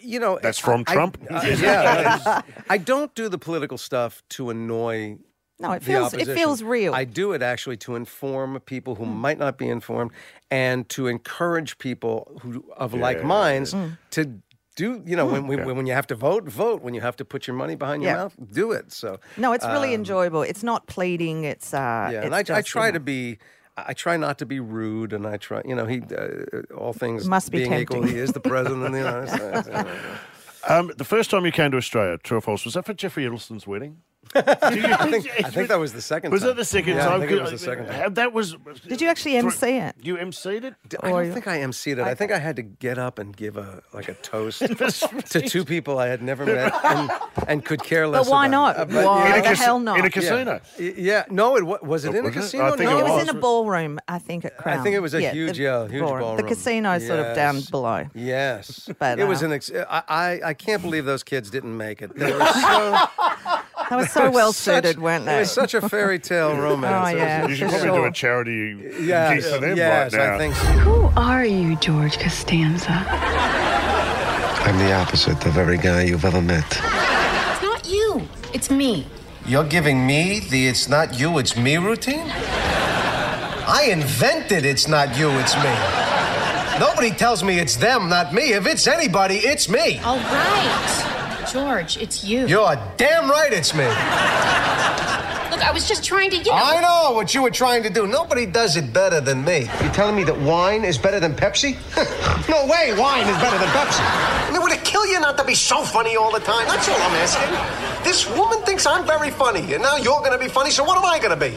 You 0.00 0.18
know, 0.20 0.38
That's 0.42 0.58
from 0.58 0.84
I- 0.86 0.92
Trump? 0.94 1.18
uh, 1.30 1.42
yeah, 1.58 2.40
I 2.70 2.78
don't 2.78 3.14
do 3.14 3.28
the 3.28 3.38
political 3.38 3.76
stuff 3.78 4.22
to 4.30 4.50
annoy. 4.50 5.18
No, 5.60 5.70
it 5.72 5.80
the 5.80 5.84
feels 5.86 6.14
it 6.14 6.26
feels 6.26 6.62
real. 6.62 6.94
I 6.94 7.04
do 7.04 7.32
it 7.32 7.40
actually 7.42 7.76
to 7.78 7.94
inform 7.94 8.58
people 8.60 8.96
who 8.96 9.06
might 9.06 9.38
not 9.38 9.56
be 9.56 9.68
informed, 9.68 10.10
and 10.50 10.88
to 10.90 11.06
encourage 11.06 11.78
people 11.78 12.38
who 12.42 12.64
of 12.76 12.92
like 12.94 13.22
minds 13.22 13.72
Mm. 13.74 13.96
to 14.10 14.40
do. 14.74 15.02
You 15.06 15.14
know, 15.16 15.26
when, 15.26 15.46
when 15.46 15.76
when 15.76 15.86
you 15.86 15.92
have 15.92 16.08
to 16.08 16.16
vote, 16.16 16.44
vote. 16.48 16.82
When 16.82 16.92
you 16.94 17.00
have 17.02 17.14
to 17.16 17.24
put 17.24 17.46
your 17.46 17.54
money 17.56 17.76
behind 17.76 18.02
your 18.02 18.10
Yeah. 18.12 18.16
mouth, 18.22 18.34
do 18.52 18.72
it. 18.72 18.90
So 18.90 19.20
no, 19.36 19.52
it's 19.52 19.64
really 19.66 19.94
enjoyable. 19.94 20.42
It's 20.42 20.64
not 20.64 20.86
pleading. 20.88 21.44
It's 21.44 21.72
uh, 21.72 22.08
yeah, 22.10 22.18
it's 22.18 22.24
and 22.26 22.34
I, 22.34 22.38
I 22.38 22.42
just, 22.42 22.68
you 22.68 22.72
try 22.72 22.86
know. 22.88 22.92
to 22.94 23.00
be. 23.00 23.38
I 23.76 23.92
try 23.92 24.16
not 24.16 24.38
to 24.38 24.46
be 24.46 24.60
rude, 24.60 25.12
and 25.12 25.26
I 25.26 25.36
try. 25.36 25.62
You 25.64 25.74
know, 25.74 25.86
he 25.86 26.00
uh, 26.16 26.62
all 26.76 26.92
things 26.92 27.26
Must 27.28 27.50
be 27.50 27.58
being 27.58 27.72
equal, 27.74 28.02
he 28.02 28.16
is 28.16 28.32
the 28.32 28.40
president 28.40 28.84
of 28.84 28.92
the 28.92 28.98
United 28.98 29.28
States. 29.64 29.68
Um, 30.68 30.92
the 30.96 31.04
first 31.04 31.30
time 31.30 31.44
you 31.44 31.52
came 31.52 31.70
to 31.72 31.76
Australia, 31.76 32.16
true 32.18 32.38
or 32.38 32.40
false, 32.40 32.64
was 32.64 32.74
that 32.74 32.86
for 32.86 32.94
Geoffrey 32.94 33.24
Edelsten's 33.24 33.66
wedding? 33.66 33.98
I 34.34 35.10
think 35.10 35.30
I 35.44 35.50
think 35.50 35.68
that 35.68 35.78
was 35.78 35.92
the 35.92 36.02
second. 36.02 36.30
Was 36.32 36.40
time. 36.42 36.48
that 36.48 36.56
the 36.56 36.64
second 36.64 36.96
yeah, 36.96 37.04
time? 37.06 37.16
I 37.22 37.26
think 37.26 37.32
it 37.32 37.42
was 37.42 37.50
the 37.50 37.58
second 37.58 37.86
time. 37.86 38.14
That 38.14 38.32
was. 38.32 38.56
Did 38.88 39.00
you 39.00 39.08
actually 39.08 39.36
MC 39.36 39.76
it? 39.78 39.94
You 40.02 40.16
MC'd 40.16 40.64
it? 40.64 40.74
I 41.02 41.10
don't 41.10 41.32
think 41.32 41.46
I 41.48 41.58
emceed 41.58 41.92
it. 41.98 42.00
I 42.00 42.14
think 42.14 42.32
I 42.32 42.38
had 42.38 42.56
to 42.56 42.62
get 42.62 42.98
up 42.98 43.18
and 43.18 43.36
give 43.36 43.56
a 43.56 43.82
like 43.92 44.08
a 44.08 44.14
toast 44.14 44.58
to 45.30 45.40
two 45.42 45.64
people 45.64 45.98
I 45.98 46.08
had 46.08 46.22
never 46.22 46.44
met 46.46 46.72
and, 46.84 47.10
and 47.48 47.64
could 47.64 47.82
care 47.82 48.06
less. 48.08 48.24
But 48.26 48.30
why 48.30 48.46
about. 48.46 48.76
not? 48.76 48.76
Uh, 48.76 48.84
but 48.86 49.04
Why 49.06 49.18
yeah, 49.28 49.32
In 49.34 49.38
a 49.38 49.42
the 49.42 49.48
cas- 49.48 49.58
hell 49.60 49.78
not? 49.78 49.98
In 49.98 50.04
a 50.04 50.10
casino. 50.10 50.60
Y- 50.78 50.94
Yeah, 50.96 51.24
no, 51.30 51.56
it 51.56 51.64
wa- 51.64 51.78
was 51.82 52.04
it 52.04 52.14
in 52.14 52.16
a 52.24 52.28
Was 52.28 52.36
it? 52.36 52.40
casino? 52.40 52.64
I 52.64 52.70
think 52.76 52.90
no, 52.90 52.96
it 52.96 53.00
It 53.00 53.04
was 53.04 53.12
was. 53.12 53.28
in 53.28 53.36
a 53.36 53.40
ballroom, 53.40 53.98
I 54.08 54.18
think, 54.18 54.44
at 54.44 54.56
Crown. 54.56 54.78
I 54.78 54.82
think 54.82 54.94
it 54.96 55.00
was 55.00 55.14
a 55.14 55.22
Yeah, 55.22 55.32
huge, 55.32 55.56
the 55.56 55.62
yeah, 55.64 55.88
huge 55.88 56.00
ballroom. 56.02 56.36
The 56.36 56.42
casino's 56.44 57.06
sort 57.06 57.20
of 57.20 57.34
down 57.36 57.60
below. 57.70 58.06
Yes, 58.14 58.88
But, 58.98 59.18
it 59.18 59.24
was 59.24 59.42
uh, 59.42 59.46
an. 59.46 59.52
Ex- 59.52 59.70
I, 59.72 60.02
I 60.08 60.40
I 60.50 60.54
can't 60.54 60.82
believe 60.82 61.04
those 61.04 61.22
kids 61.22 61.50
didn't 61.50 61.76
make 61.76 62.02
it. 62.02 62.14
They 62.16 62.32
were 62.32 62.46
so 62.46 62.96
They 63.90 63.96
was 63.96 64.10
so 64.10 64.30
well 64.30 64.52
such- 64.52 64.84
suited, 64.84 65.00
weren't 65.00 65.22
It 65.24 65.26
they? 65.26 65.38
was 65.40 65.50
such 65.52 65.74
a 65.74 65.88
fairy 65.88 66.18
tale 66.18 66.48
oh, 66.56 66.60
romance. 66.60 67.10
Oh, 67.12 67.16
yeah. 67.16 67.46
You 67.48 67.54
should 67.54 67.70
For 67.70 67.78
probably 67.78 68.00
do 68.00 68.04
a 68.06 68.10
charity 68.12 68.76
Yes, 69.00 69.44
gig 69.44 69.52
for 69.54 69.60
them 69.60 69.76
yes, 69.76 70.12
right 70.12 70.18
now. 70.28 70.34
I 70.34 70.38
think 70.38 70.54
so. 70.54 70.64
Who 70.66 71.10
are 71.20 71.44
you, 71.44 71.76
George 71.76 72.18
Costanza? 72.18 73.04
I'm 74.66 74.78
the 74.78 74.92
opposite 74.94 75.44
of 75.46 75.58
every 75.58 75.76
guy 75.78 76.02
you've 76.04 76.24
ever 76.24 76.40
met. 76.40 76.64
It's 76.64 77.62
not 77.62 77.86
you. 77.88 78.22
It's 78.54 78.70
me. 78.70 79.06
You're 79.46 79.64
giving 79.64 80.06
me 80.06 80.40
the 80.40 80.68
it's 80.68 80.88
not 80.88 81.18
you, 81.20 81.36
it's 81.38 81.54
me 81.56 81.76
routine? 81.76 82.30
I 83.66 83.88
invented 83.90 84.64
it's 84.64 84.88
not 84.88 85.18
you, 85.18 85.30
it's 85.38 85.54
me. 85.56 85.74
Nobody 86.80 87.10
tells 87.10 87.44
me 87.44 87.58
it's 87.58 87.76
them, 87.76 88.08
not 88.08 88.32
me. 88.32 88.52
If 88.54 88.66
it's 88.66 88.86
anybody, 88.86 89.36
it's 89.36 89.68
me. 89.68 89.98
All 90.00 90.16
right. 90.18 91.23
George, 91.54 91.98
it's 91.98 92.24
you. 92.24 92.48
You're 92.48 92.76
damn 92.96 93.30
right 93.30 93.52
it's 93.52 93.72
me. 93.74 93.84
Look, 93.84 95.62
I 95.64 95.70
was 95.72 95.86
just 95.86 96.02
trying 96.02 96.30
to, 96.30 96.36
you 96.36 96.46
know. 96.46 96.50
I 96.52 96.80
know 96.80 97.12
what 97.14 97.32
you 97.32 97.44
were 97.44 97.50
trying 97.52 97.84
to 97.84 97.90
do. 97.90 98.08
Nobody 98.08 98.44
does 98.44 98.76
it 98.76 98.92
better 98.92 99.20
than 99.20 99.44
me. 99.44 99.70
You're 99.80 99.92
telling 99.92 100.16
me 100.16 100.24
that 100.24 100.36
wine 100.36 100.84
is 100.84 100.98
better 100.98 101.20
than 101.20 101.32
Pepsi? 101.32 101.76
no 102.48 102.66
way, 102.66 102.92
wine 102.98 103.28
is 103.28 103.36
better 103.36 103.56
than 103.56 103.68
Pepsi. 103.68 104.00
And 104.48 104.56
it 104.56 104.60
would 104.60 104.72
it 104.72 104.82
kill 104.82 105.06
you 105.06 105.20
not 105.20 105.38
to 105.38 105.44
be 105.44 105.54
so 105.54 105.84
funny 105.84 106.16
all 106.16 106.32
the 106.32 106.40
time? 106.40 106.66
That's 106.66 106.88
all 106.88 106.96
I'm 106.96 107.14
asking. 107.22 108.02
This 108.02 108.28
woman 108.36 108.58
thinks 108.64 108.84
I'm 108.84 109.06
very 109.06 109.30
funny, 109.30 109.74
and 109.74 109.80
now 109.80 109.96
you're 109.96 110.22
gonna 110.22 110.38
be 110.38 110.48
funny, 110.48 110.72
so 110.72 110.82
what 110.82 110.98
am 110.98 111.04
I 111.04 111.20
gonna 111.20 111.36
be? 111.36 111.56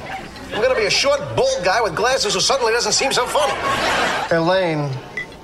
I'm 0.54 0.62
gonna 0.62 0.76
be 0.76 0.86
a 0.86 0.92
short, 0.92 1.22
bald 1.36 1.66
guy 1.66 1.82
with 1.82 1.96
glasses 1.96 2.36
who 2.36 2.40
suddenly 2.40 2.72
doesn't 2.72 2.94
seem 2.94 3.12
so 3.12 3.26
funny. 3.26 3.58
Elaine, 4.30 4.92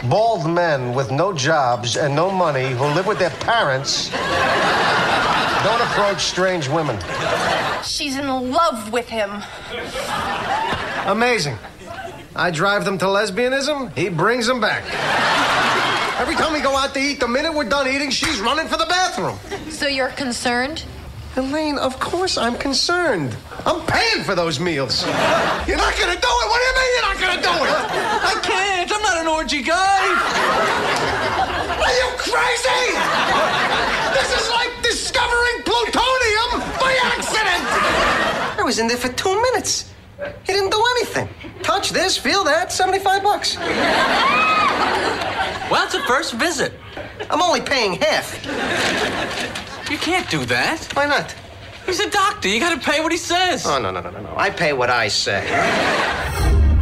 bald 0.09 0.49
men 0.49 0.93
with 0.93 1.11
no 1.11 1.33
jobs 1.33 1.95
and 1.95 2.15
no 2.15 2.29
money 2.29 2.71
who 2.71 2.85
live 2.85 3.07
with 3.07 3.19
their 3.19 3.29
parents 3.29 4.09
don't 5.63 5.81
approach 5.81 6.21
strange 6.21 6.67
women. 6.67 6.97
She's 7.83 8.17
in 8.17 8.27
love 8.27 8.91
with 8.91 9.07
him. 9.07 9.41
Amazing. 11.05 11.57
I 12.35 12.51
drive 12.51 12.83
them 12.83 12.97
to 12.97 13.05
lesbianism, 13.05 13.95
he 13.95 14.09
brings 14.09 14.47
them 14.47 14.59
back. 14.59 14.83
Every 16.19 16.35
time 16.35 16.53
we 16.53 16.61
go 16.61 16.75
out 16.75 16.93
to 16.93 16.99
eat, 16.99 17.19
the 17.19 17.27
minute 17.27 17.53
we're 17.53 17.69
done 17.69 17.87
eating, 17.87 18.09
she's 18.09 18.39
running 18.39 18.67
for 18.67 18.77
the 18.77 18.85
bathroom. 18.85 19.37
So 19.69 19.87
you're 19.87 20.09
concerned? 20.09 20.83
Elaine, 21.35 21.79
of 21.79 21.99
course 21.99 22.37
I'm 22.37 22.55
concerned. 22.57 23.35
I'm 23.65 23.81
paying 23.87 24.23
for 24.23 24.35
those 24.35 24.59
meals. 24.59 25.03
You're 25.03 25.77
not 25.77 25.97
gonna 25.97 26.19
do 26.19 26.27
it. 26.29 26.47
What 26.49 26.59
do 26.59 26.65
you 26.69 26.75
mean 26.77 26.89
you're 26.93 27.09
not 27.09 27.19
gonna 27.19 27.41
do 27.41 27.63
it? 27.65 27.73
I 28.23 28.39
can't. 28.43 28.91
I'm 28.91 29.01
not 29.01 29.17
an 29.17 29.27
orgy 29.43 29.61
guy. 29.61 30.03
Are 31.83 31.95
you 31.99 32.09
crazy? 32.15 32.83
This 34.13 34.29
is 34.39 34.49
like 34.49 34.71
discovering 34.81 35.63
plutonium 35.65 36.61
by 36.79 36.97
accident. 37.03 37.67
I 38.57 38.61
was 38.63 38.79
in 38.79 38.87
there 38.87 38.95
for 38.95 39.09
two 39.09 39.41
minutes. 39.41 39.91
He 40.45 40.53
didn't 40.53 40.69
do 40.69 40.81
anything. 40.95 41.27
Touch 41.61 41.89
this, 41.89 42.17
feel 42.17 42.45
that, 42.45 42.71
75 42.71 43.21
bucks. 43.21 43.57
Well, 45.69 45.83
it's 45.83 45.95
a 45.95 46.03
first 46.03 46.35
visit. 46.35 46.71
I'm 47.29 47.41
only 47.41 47.59
paying 47.59 47.95
half. 47.95 48.45
You 49.91 49.97
can't 49.97 50.29
do 50.29 50.45
that. 50.45 50.87
Why 50.93 51.05
not? 51.05 51.35
He's 51.85 51.99
a 51.99 52.09
doctor. 52.09 52.47
You 52.47 52.61
got 52.61 52.81
to 52.81 52.89
pay 52.89 53.01
what 53.01 53.11
he 53.11 53.17
says. 53.17 53.65
Oh, 53.65 53.77
no, 53.77 53.91
no, 53.91 53.99
no, 53.99 54.09
no, 54.09 54.21
no. 54.21 54.33
I 54.37 54.49
pay 54.51 54.71
what 54.71 54.89
I 54.89 55.09
say. 55.09 55.43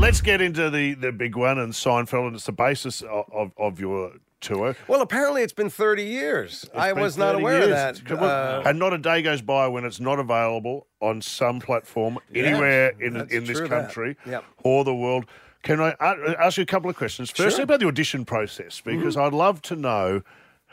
Let's 0.01 0.20
get 0.20 0.41
into 0.41 0.72
the, 0.72 0.96
the 0.96 1.12
big 1.12 1.36
one 1.36 1.60
and 1.60 1.72
Seinfeld, 1.74 2.25
and 2.25 2.36
it's 2.36 2.48
the 2.48 2.51
basis 2.51 3.03
of, 3.03 3.25
of, 3.31 3.51
of 3.55 3.79
your 3.79 4.13
tour. 4.39 4.75
Well, 4.88 5.01
apparently 5.03 5.43
it's 5.43 5.53
been 5.53 5.70
30 5.70 6.03
years. 6.03 6.63
It's 6.63 6.74
I 6.74 6.91
was 6.93 7.17
not 7.17 7.36
aware 7.36 7.60
years. 7.60 8.00
of 8.00 8.08
that. 8.08 8.20
Uh, 8.20 8.63
and 8.65 8.79
not 8.79 8.93
a 8.93 8.98
day 8.98 9.22
goes 9.22 9.43
by 9.43 9.67
when 9.67 9.86
it's 9.86 10.00
not 10.00 10.17
available 10.17 10.88
on 11.01 11.22
some 11.22 11.60
platform 11.60 12.17
anywhere 12.34 12.93
in, 13.00 13.15
in 13.29 13.46
this 13.46 13.62
country 13.62 14.17
Yep. 14.25 14.43
or 14.63 14.84
the 14.84 14.96
world. 14.96 15.25
Can 15.62 15.79
I 15.79 15.96
ask 16.01 16.58
you 16.58 16.63
a 16.63 16.65
couple 16.65 16.89
of 16.89 16.96
questions? 16.96 17.29
Firstly, 17.29 17.58
Sure. 17.58 17.63
about 17.63 17.79
the 17.81 17.86
audition 17.88 18.25
process, 18.25 18.81
because 18.81 19.15
I'd 19.15 19.34
love 19.34 19.62
to 19.63 19.75
know 19.75 20.24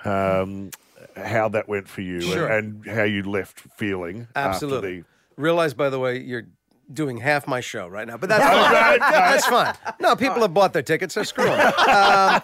um, 0.06 0.70
how 1.16 1.50
that 1.50 1.68
went 1.68 1.86
for 1.86 2.00
you 2.00 2.22
Sure. 2.22 2.46
and, 2.46 2.82
and 2.86 2.96
how 2.96 3.04
you 3.04 3.22
left 3.24 3.60
feeling. 3.76 4.26
Absolutely. 4.34 5.00
After 5.00 5.08
Realize, 5.36 5.74
by 5.74 5.90
the 5.90 5.98
way, 6.00 6.18
you're 6.18 6.46
doing 6.92 7.18
half 7.18 7.46
my 7.46 7.60
show 7.60 7.86
right 7.86 8.06
now, 8.06 8.16
but 8.16 8.28
that's 8.28 8.44
fine. 8.44 8.98
That's 8.98 9.46
fine. 9.46 9.74
No, 10.00 10.16
people 10.16 10.40
have 10.42 10.54
bought 10.54 10.72
their 10.72 10.82
tickets, 10.82 11.14
so 11.14 11.22
screw 11.22 11.44
them. 11.44 11.72
Um, 11.88 12.42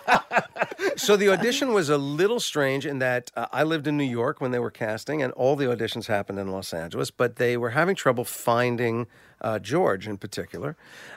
so 0.97 1.17
the 1.17 1.29
audition 1.31 1.73
was 1.73 1.89
a 1.89 1.97
little 1.99 2.41
strange 2.41 2.85
in 2.87 2.99
that 2.99 3.31
uh, 3.37 3.47
I 3.53 3.63
lived 3.63 3.87
in 3.87 3.97
New 3.97 4.05
York 4.05 4.41
when 4.41 4.51
they 4.51 4.59
were 4.59 4.71
casting, 4.71 5.23
and 5.23 5.33
all 5.33 5.57
the 5.57 5.65
auditions 5.65 6.07
happened 6.07 6.39
in 6.39 6.49
Los 6.49 6.73
Angeles, 6.75 7.11
but 7.11 7.37
they 7.37 7.57
were 7.57 7.71
having 7.71 7.95
trouble 7.97 8.25
finding 8.25 9.07
uh, 9.41 9.59
George 9.59 10.07
in 10.07 10.19
particular. 10.19 10.77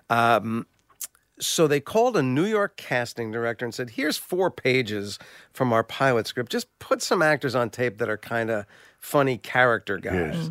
Um, 0.10 0.66
so 1.40 1.68
they 1.68 1.80
called 1.80 2.18
a 2.18 2.24
New 2.24 2.46
York 2.46 2.78
casting 2.78 3.32
director 3.32 3.64
and 3.66 3.74
said, 3.74 3.92
"Here's 3.92 4.18
four 4.18 4.50
pages 4.50 5.20
from 5.54 5.72
our 5.72 5.84
pilot 5.84 6.26
script. 6.28 6.52
Just 6.52 6.68
put 6.80 7.02
some 7.02 7.22
actors 7.22 7.54
on 7.56 7.70
tape 7.70 8.00
that 8.00 8.10
are 8.10 8.18
kind 8.18 8.50
of 8.50 8.66
funny 9.00 9.38
character 9.38 9.98
guys." 9.98 10.36
Yes. 10.38 10.50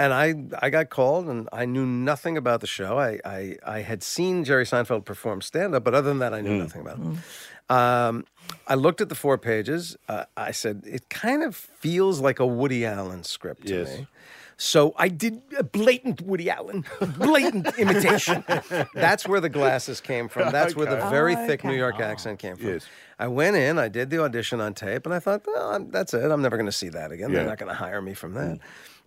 And 0.00 0.14
I, 0.14 0.34
I 0.66 0.70
got 0.70 0.88
called, 0.88 1.28
and 1.28 1.46
I 1.52 1.66
knew 1.66 1.84
nothing 1.84 2.38
about 2.38 2.62
the 2.62 2.66
show. 2.66 2.98
I, 2.98 3.20
I, 3.24 3.56
I 3.66 3.80
had 3.82 4.02
seen 4.02 4.44
Jerry 4.44 4.64
Seinfeld 4.64 5.04
perform 5.04 5.42
stand 5.42 5.74
up, 5.74 5.84
but 5.84 5.94
other 5.94 6.08
than 6.08 6.20
that, 6.20 6.32
I 6.32 6.40
knew 6.40 6.56
nothing 6.56 6.80
about 6.80 6.98
it. 6.98 7.74
Um, 7.76 8.24
I 8.66 8.76
looked 8.76 9.00
at 9.02 9.10
the 9.10 9.14
four 9.14 9.36
pages. 9.36 9.96
Uh, 10.08 10.24
I 10.36 10.52
said, 10.52 10.84
it 10.86 11.10
kind 11.10 11.42
of 11.42 11.54
feels 11.54 12.18
like 12.20 12.38
a 12.40 12.46
Woody 12.46 12.86
Allen 12.86 13.24
script 13.24 13.66
to 13.66 13.74
Yes. 13.80 13.98
me. 13.98 14.06
So 14.56 14.94
I 14.96 15.08
did 15.08 15.40
a 15.58 15.62
blatant 15.62 16.20
Woody 16.22 16.50
Allen, 16.50 16.84
blatant 17.18 17.66
imitation. 17.78 18.44
That's 18.94 19.26
where 19.28 19.40
the 19.40 19.48
glasses 19.48 20.00
came 20.00 20.28
from. 20.28 20.50
That's 20.52 20.76
where 20.76 20.86
the 20.86 21.08
very 21.10 21.34
Oh, 21.34 21.46
thick 21.46 21.62
New 21.64 21.70
okay. 21.70 21.78
York 21.78 22.00
accent 22.00 22.38
came 22.38 22.56
from. 22.56 22.68
Yes. 22.68 22.86
I 23.18 23.28
went 23.28 23.56
in, 23.56 23.78
I 23.78 23.88
did 23.88 24.10
the 24.10 24.22
audition 24.22 24.60
on 24.60 24.74
tape, 24.74 25.06
and 25.06 25.14
I 25.14 25.18
thought, 25.18 25.46
well, 25.46 25.70
I'm, 25.72 25.90
that's 25.90 26.12
it. 26.14 26.30
I'm 26.30 26.42
never 26.42 26.56
going 26.58 26.66
to 26.66 26.72
see 26.72 26.88
that 26.90 27.10
again. 27.12 27.32
They're 27.32 27.46
not 27.46 27.58
going 27.58 27.68
to 27.70 27.74
hire 27.74 28.02
me 28.02 28.12
from 28.14 28.34
that. 28.34 28.58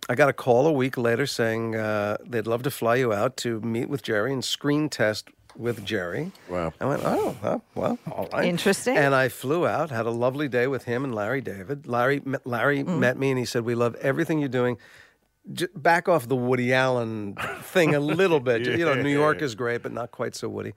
I 0.08 0.14
got 0.14 0.28
a 0.28 0.32
call 0.34 0.66
a 0.66 0.72
week 0.72 0.98
later 0.98 1.26
saying 1.26 1.76
uh, 1.76 2.18
they'd 2.26 2.46
love 2.46 2.62
to 2.64 2.70
fly 2.70 2.96
you 2.96 3.12
out 3.12 3.36
to 3.38 3.60
meet 3.60 3.88
with 3.88 4.02
Jerry 4.02 4.32
and 4.32 4.44
screen 4.44 4.88
test 4.88 5.28
with 5.56 5.84
Jerry. 5.84 6.32
Wow. 6.48 6.72
I 6.80 6.84
went, 6.84 7.02
oh, 7.04 7.36
huh, 7.40 7.58
well, 7.74 7.98
all 8.10 8.28
right. 8.32 8.44
Interesting. 8.44 8.96
And 8.96 9.14
I 9.14 9.28
flew 9.28 9.66
out, 9.66 9.90
had 9.90 10.04
a 10.04 10.10
lovely 10.10 10.48
day 10.48 10.66
with 10.66 10.84
him 10.84 11.04
and 11.04 11.14
Larry 11.14 11.40
David. 11.40 11.86
Larry, 11.86 12.20
met- 12.24 12.46
Larry 12.46 12.82
met 12.82 13.16
me 13.18 13.30
and 13.30 13.38
he 13.38 13.44
said, 13.44 13.64
we 13.64 13.74
love 13.74 13.94
everything 13.96 14.40
you're 14.40 14.48
doing. 14.48 14.76
J- 15.52 15.68
back 15.76 16.08
off 16.08 16.28
the 16.28 16.36
Woody 16.36 16.74
Allen 16.74 17.36
thing 17.62 17.94
a 17.94 18.00
little 18.00 18.40
bit. 18.40 18.62
You 18.66 18.84
know, 18.84 18.94
New 18.94 19.12
York 19.12 19.40
is 19.42 19.54
great, 19.54 19.82
but 19.82 19.92
not 19.92 20.10
quite 20.10 20.34
so 20.34 20.48
Woody. 20.48 20.74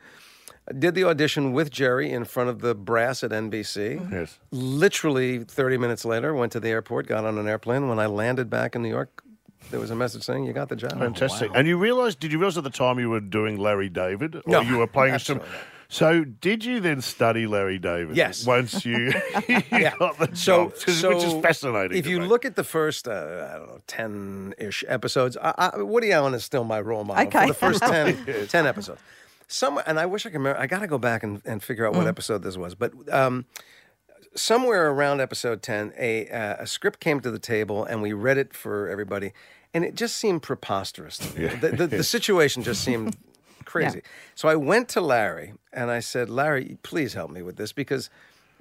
I 0.70 0.74
did 0.74 0.96
the 0.96 1.06
audition 1.06 1.54
with 1.54 1.72
Jerry 1.72 2.12
in 2.12 2.26
front 2.26 2.50
of 2.50 2.60
the 2.60 2.76
brass 2.76 3.24
at 3.24 3.32
NBC. 3.32 4.12
Yes. 4.12 4.38
Literally 4.52 5.40
30 5.46 5.78
minutes 5.78 6.04
later, 6.04 6.34
went 6.34 6.52
to 6.54 6.60
the 6.60 6.70
airport, 6.70 7.08
got 7.08 7.24
on 7.26 7.38
an 7.38 7.48
airplane. 7.48 7.88
When 7.88 8.00
I 8.00 8.08
landed 8.08 8.50
back 8.50 8.76
in 8.76 8.82
New 8.84 8.90
York, 8.90 9.24
there 9.72 9.80
was 9.80 9.92
a 9.92 9.96
message 9.96 10.24
saying, 10.24 10.44
You 10.46 10.52
got 10.54 10.68
the 10.70 10.76
job. 10.76 10.92
Fantastic. 11.00 11.52
And 11.56 11.68
you 11.68 11.78
realised, 11.78 12.20
did 12.20 12.32
you 12.34 12.38
realise 12.40 12.58
at 12.58 12.64
the 12.66 12.70
time 12.70 13.00
you 13.00 13.10
were 13.10 13.22
doing 13.22 13.58
Larry 13.58 13.88
David? 13.90 14.36
Or 14.36 14.42
No, 14.46 14.62
you 14.62 14.78
were 14.78 14.88
playing 14.88 15.18
some. 15.20 15.38
absolutely 15.38 15.48
not. 15.58 15.68
So 15.90 16.26
did 16.26 16.66
you 16.66 16.82
then 16.82 17.00
study 17.00 17.48
Larry 17.48 17.80
David? 17.80 18.18
Yes. 18.18 18.46
Once 18.46 18.86
you, 18.86 19.14
you 19.48 19.62
got 20.00 20.18
the 20.20 20.30
So, 20.34 20.66
job, 20.66 20.74
which 20.74 20.88
is- 20.90 21.00
so 21.00 21.10
which 21.16 21.24
is 21.24 21.34
fascinating. 21.42 21.98
If 21.98 22.08
you 22.08 22.20
me. 22.20 22.28
look 22.28 22.44
at 22.44 22.58
the 22.58 22.66
first, 22.66 23.08
uh, 23.08 23.12
I 23.54 23.58
don't 23.58 23.68
know, 23.68 23.80
ten-ish 23.88 24.84
episodes, 24.90 25.38
I, 25.42 25.72
I, 25.74 25.82
Woody 25.82 26.12
Allen 26.12 26.34
is 26.34 26.44
still 26.44 26.66
my 26.66 26.82
role 26.82 27.06
model 27.06 27.26
Okay. 27.28 27.40
for 27.40 27.48
the 27.48 27.54
first 27.54 27.80
10, 27.84 28.48
10 28.50 28.68
episodes. 28.68 29.00
Somewhere, 29.48 29.84
and 29.88 30.00
I 30.00 30.06
wish 30.06 30.26
I 30.26 30.30
could 30.30 30.40
remember. 30.40 30.60
I 30.60 30.68
got 30.68 30.80
to 30.80 30.88
go 30.88 30.98
back 30.98 31.24
and, 31.24 31.42
and 31.46 31.64
figure 31.64 31.88
out 31.88 31.94
what 31.96 32.08
episode 32.08 32.44
this 32.44 32.58
was, 32.58 32.76
but. 32.76 32.92
Um, 33.12 33.46
Somewhere 34.36 34.92
around 34.92 35.20
episode 35.20 35.64
10, 35.64 35.94
a, 35.98 36.30
uh, 36.30 36.58
a 36.60 36.68
script 36.68 37.00
came 37.00 37.20
to 37.22 37.32
the 37.32 37.40
table 37.40 37.84
and 37.84 38.04
we 38.04 38.14
read 38.14 38.38
it 38.38 38.54
for 38.54 38.88
everybody, 38.88 39.34
and 39.74 39.84
it 39.84 39.96
just 39.96 40.16
seemed 40.16 40.44
preposterous 40.44 41.18
to 41.18 41.40
me. 41.40 41.48
The, 41.48 41.70
the, 41.70 41.88
the 41.88 42.04
situation 42.18 42.62
just 42.62 42.84
seemed 42.84 43.18
crazy. 43.66 44.04
So 44.36 44.48
I 44.48 44.56
went 44.56 44.90
to 44.90 45.02
Larry 45.02 45.54
and 45.74 45.90
I 45.90 46.02
said, 46.02 46.30
Larry, 46.30 46.78
please 46.84 47.14
help 47.14 47.32
me 47.32 47.42
with 47.42 47.56
this 47.56 47.74
because 47.74 48.12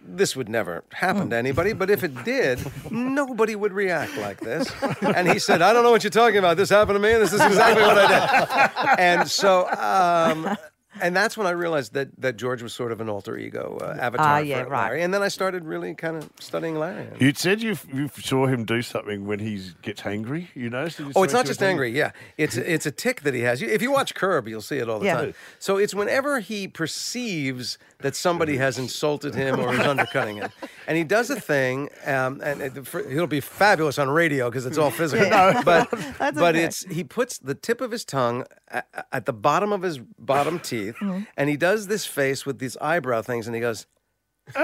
this 0.03 0.35
would 0.35 0.49
never 0.49 0.85
happen 0.93 1.29
to 1.31 1.37
anybody, 1.37 1.75
but 1.75 1.91
if 1.91 2.03
it 2.03 2.25
did, 2.25 2.59
nobody 2.91 3.55
would 3.55 3.75
react 3.75 4.17
like 4.17 4.41
this. 4.41 4.73
And 5.03 5.29
he 5.31 5.39
said, 5.39 5.61
I 5.61 5.75
don't 5.75 5.83
know 5.83 5.91
what 5.91 6.05
you're 6.05 6.11
talking 6.11 6.39
about. 6.39 6.57
This 6.57 6.71
happened 6.71 6.97
to 6.97 7.01
me, 7.01 7.13
and 7.13 7.23
this 7.23 7.35
is 7.35 7.41
exactly 7.41 7.83
what 7.83 7.99
I 7.99 8.07
did. 8.07 8.99
And 8.99 9.31
so, 9.31 9.69
um, 9.73 10.57
and 11.03 11.15
that's 11.17 11.37
when 11.37 11.47
I 11.47 11.51
realized 11.51 11.93
that 11.95 12.09
that 12.21 12.37
George 12.37 12.63
was 12.63 12.73
sort 12.75 12.93
of 12.93 13.01
an 13.01 13.09
alter 13.09 13.37
ego 13.37 13.79
uh, 13.83 13.97
avatar 14.01 14.27
Ah, 14.27 14.39
yeah, 14.39 14.65
for 14.65 14.71
right. 14.71 14.89
Larry. 14.89 15.03
And 15.03 15.13
then 15.15 15.23
I 15.23 15.29
started 15.29 15.65
really 15.65 15.95
kind 15.95 16.17
of 16.17 16.29
studying 16.41 16.79
Larry. 16.79 17.09
You 17.21 17.33
said 17.35 17.63
you 17.63 17.77
you 17.93 18.09
saw 18.21 18.47
him 18.47 18.65
do 18.65 18.83
something 18.83 19.27
when 19.27 19.39
he 19.41 19.61
gets 19.83 20.05
angry. 20.07 20.51
You 20.55 20.71
noticed? 20.71 20.99
Did 20.99 21.07
you 21.09 21.13
Oh, 21.17 21.23
it's 21.23 21.33
not 21.33 21.47
just 21.47 21.61
was 21.61 21.69
angry. 21.69 21.91
Yeah, 21.97 22.13
it's 22.37 22.57
it's 22.57 22.87
a 22.87 22.91
tick 22.91 23.23
that 23.23 23.35
he 23.35 23.41
has. 23.41 23.63
If 23.63 23.83
you 23.83 23.91
watch 23.93 24.15
Curb, 24.15 24.49
you'll 24.49 24.61
see 24.63 24.79
it 24.79 24.89
all 24.89 24.99
the 25.01 25.07
Yeah. 25.07 25.15
time. 25.17 25.35
So 25.59 25.77
it's 25.77 25.95
whenever 25.95 26.41
he 26.41 26.69
perceives 26.69 27.79
that 28.01 28.15
somebody 28.15 28.57
has 28.59 28.79
insulted 28.79 29.35
him 29.35 29.59
or 29.59 29.73
is 29.73 29.81
undercutting 29.81 30.37
him, 30.37 30.51
and 30.87 30.99
he 30.99 31.05
does 31.05 31.31
a 31.31 31.41
thing, 31.41 31.89
um, 32.05 32.41
and 32.45 32.61
it, 32.61 32.87
for, 32.87 33.01
it'll 33.01 33.27
be 33.27 33.41
fabulous 33.41 33.99
on 33.99 34.09
radio 34.11 34.51
because 34.51 34.67
it's 34.67 34.77
all 34.79 34.91
physical. 34.91 35.29
but 35.65 35.91
That's 36.19 36.39
but 36.39 36.55
okay. 36.55 36.65
it's 36.65 36.85
he 36.91 37.05
puts 37.05 37.39
the 37.39 37.55
tip 37.55 37.81
of 37.81 37.91
his 37.91 38.05
tongue 38.05 38.45
at, 38.69 38.87
at 39.13 39.25
the 39.27 39.33
bottom 39.33 39.73
of 39.73 39.83
his 39.83 39.99
bottom 39.99 40.59
teeth, 40.61 40.97
Mm-hmm. 41.01 41.23
and 41.37 41.49
he 41.49 41.57
does 41.57 41.87
this 41.87 42.05
face 42.07 42.45
with 42.45 42.59
these 42.59 42.77
eyebrow 42.79 43.23
things, 43.23 43.47
and 43.47 43.55
he 43.55 43.61
goes. 43.61 43.87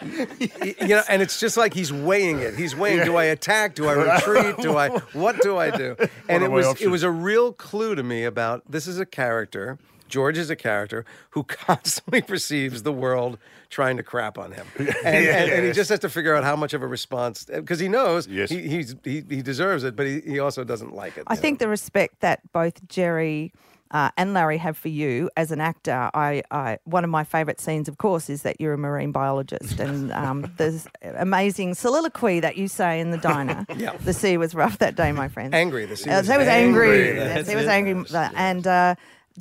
Y- 0.00 0.74
you 0.80 0.88
know, 0.88 1.02
and 1.08 1.20
it's 1.22 1.40
just 1.40 1.56
like 1.56 1.74
he's 1.74 1.92
weighing 1.92 2.38
it. 2.38 2.54
He's 2.54 2.76
weighing: 2.76 3.04
do 3.04 3.16
I 3.16 3.24
attack? 3.24 3.74
Do 3.74 3.88
I 3.88 3.94
retreat? 3.94 4.56
Do 4.58 4.76
I 4.76 4.90
what 5.12 5.40
do 5.42 5.56
I 5.56 5.70
do? 5.76 5.96
And 6.28 6.44
it 6.44 6.48
my 6.50 6.54
was 6.54 6.80
it 6.80 6.86
was 6.88 7.02
a 7.02 7.10
real 7.10 7.52
clue 7.52 7.96
to 7.96 8.02
me 8.04 8.22
about 8.24 8.62
this 8.70 8.86
is 8.86 9.00
a 9.00 9.06
character. 9.06 9.76
George 10.08 10.38
is 10.38 10.50
a 10.50 10.56
character 10.56 11.04
who 11.30 11.42
constantly 11.66 12.22
perceives 12.22 12.82
the 12.82 12.92
world 12.92 13.38
trying 13.70 13.96
to 13.98 14.02
crap 14.02 14.38
on 14.38 14.52
him, 14.52 14.66
and, 14.78 14.88
and, 15.04 15.50
and 15.50 15.66
he 15.66 15.72
just 15.72 15.90
has 15.90 16.00
to 16.00 16.08
figure 16.08 16.34
out 16.34 16.42
how 16.44 16.56
much 16.56 16.72
of 16.74 16.82
a 16.82 16.86
response 16.86 17.44
because 17.44 17.78
he 17.78 17.88
knows 17.88 18.26
Yes. 18.26 18.48
he, 18.50 18.62
he's, 18.68 18.96
he 19.04 19.22
he 19.28 19.42
deserves 19.42 19.84
it, 19.84 19.94
but 19.94 20.06
he, 20.06 20.20
he 20.20 20.38
also 20.38 20.64
doesn't 20.64 20.94
like 20.94 21.16
it. 21.18 21.24
I 21.26 21.36
think 21.36 21.58
the 21.58 21.68
respect 21.68 22.20
that 22.20 22.40
both 22.52 22.86
Jerry 22.88 23.52
uh, 23.90 24.10
and 24.18 24.34
Larry 24.34 24.58
have 24.58 24.76
for 24.76 24.88
you 24.88 25.30
as 25.36 25.50
an 25.50 25.60
actor, 25.62 26.10
I, 26.12 26.42
I 26.50 26.78
one 26.84 27.04
of 27.04 27.10
my 27.10 27.24
favourite 27.24 27.58
scenes, 27.60 27.88
of 27.88 27.96
course, 27.98 28.28
is 28.28 28.42
that 28.42 28.60
you're 28.60 28.74
a 28.74 28.78
marine 28.78 29.12
biologist, 29.12 29.78
and 29.80 30.12
um, 30.12 30.50
there's 30.58 30.86
amazing 31.02 31.74
soliloquy 31.74 32.40
that 32.40 32.56
you 32.56 32.68
say 32.68 33.00
in 33.00 33.10
the 33.12 33.18
diner. 33.18 33.66
Yeah. 33.76 33.96
The 33.96 34.12
sea 34.12 34.36
was 34.38 34.54
rough 34.54 34.78
that 34.78 34.94
day, 34.94 35.12
my 35.12 35.28
friend. 35.28 35.54
Angry, 35.54 35.84
the 35.86 35.96
sea 35.96 36.10
Uh, 36.10 36.18
was 36.20 36.28
was 36.28 36.38
angry. 36.48 37.08
angry, 37.08 37.16
Yes, 37.16 37.34
that's 37.34 37.48
he 37.50 37.56
was 37.56 37.66
angry, 37.66 38.04
and. 38.34 38.66
Uh, 38.66 38.94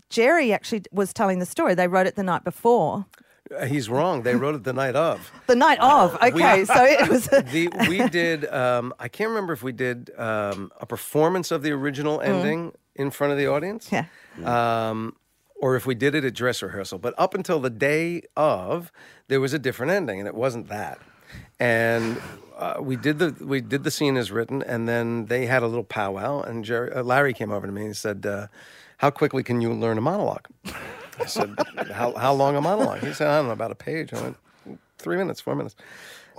Jerry 0.09 0.53
actually 0.53 0.83
was 0.91 1.13
telling 1.13 1.39
the 1.39 1.45
story. 1.45 1.75
They 1.75 1.87
wrote 1.87 2.07
it 2.07 2.15
the 2.15 2.23
night 2.23 2.43
before, 2.43 3.05
Uh, 3.55 3.65
he's 3.65 3.89
wrong. 3.89 4.23
They 4.23 4.35
wrote 4.35 4.55
it 4.55 4.63
the 4.63 4.73
night 4.73 4.95
of. 4.95 5.31
the 5.47 5.55
night 5.55 5.79
of. 5.79 6.15
Okay, 6.21 6.65
so 6.75 6.83
it 6.83 7.07
was. 7.09 7.27
the 7.27 7.69
we 7.89 8.07
did 8.09 8.45
um, 8.45 8.93
I 8.99 9.07
can't 9.07 9.29
remember 9.29 9.53
if 9.53 9.63
we 9.63 9.71
did 9.71 10.11
um, 10.17 10.71
a 10.81 10.85
performance 10.85 11.51
of 11.51 11.61
the 11.63 11.71
original 11.71 12.19
ending 12.21 12.73
in 12.95 13.09
front 13.11 13.31
of 13.31 13.37
the 13.39 13.47
audience. 13.47 13.89
Yeah. 13.91 14.05
Um, 14.43 15.15
or 15.59 15.75
if 15.75 15.85
we 15.87 15.95
did 15.95 16.13
it 16.13 16.23
at 16.23 16.35
dress 16.35 16.61
rehearsal. 16.61 16.99
But 16.99 17.15
up 17.17 17.33
until 17.33 17.59
the 17.59 17.71
day 17.71 18.21
of, 18.35 18.91
there 19.27 19.39
was 19.39 19.53
a 19.53 19.59
different 19.59 19.91
ending, 19.91 20.19
and 20.19 20.27
it 20.27 20.35
wasn't 20.35 20.67
that. 20.67 20.99
And 21.59 22.21
uh, 22.57 22.75
we 22.79 22.95
did 22.95 23.17
the 23.19 23.35
we 23.43 23.61
did 23.61 23.83
the 23.83 23.91
scene 23.91 24.17
as 24.17 24.31
written, 24.31 24.61
and 24.61 24.87
then 24.87 25.25
they 25.25 25.45
had 25.47 25.63
a 25.63 25.67
little 25.67 25.83
powwow. 25.83 26.41
And 26.41 26.63
Jerry, 26.63 26.91
uh, 26.93 27.01
Larry 27.03 27.33
came 27.33 27.51
over 27.51 27.65
to 27.65 27.73
me 27.73 27.85
and 27.85 27.97
said, 27.97 28.25
uh, 28.25 28.47
"How 28.97 29.09
quickly 29.09 29.43
can 29.43 29.61
you 29.61 29.73
learn 29.73 29.97
a 29.97 30.01
monologue? 30.01 30.47
I 31.19 31.25
said, 31.25 31.55
"How 31.93 32.13
how 32.15 32.33
long 32.33 32.55
a 32.55 32.61
monologue? 32.61 32.99
He 32.99 33.13
said, 33.13 33.27
"I 33.27 33.37
don't 33.37 33.47
know, 33.47 33.53
about 33.53 33.71
a 33.71 33.75
page." 33.75 34.13
I 34.13 34.21
went, 34.21 34.37
three 34.97 35.17
minutes, 35.17 35.41
four 35.41 35.55
minutes. 35.55 35.75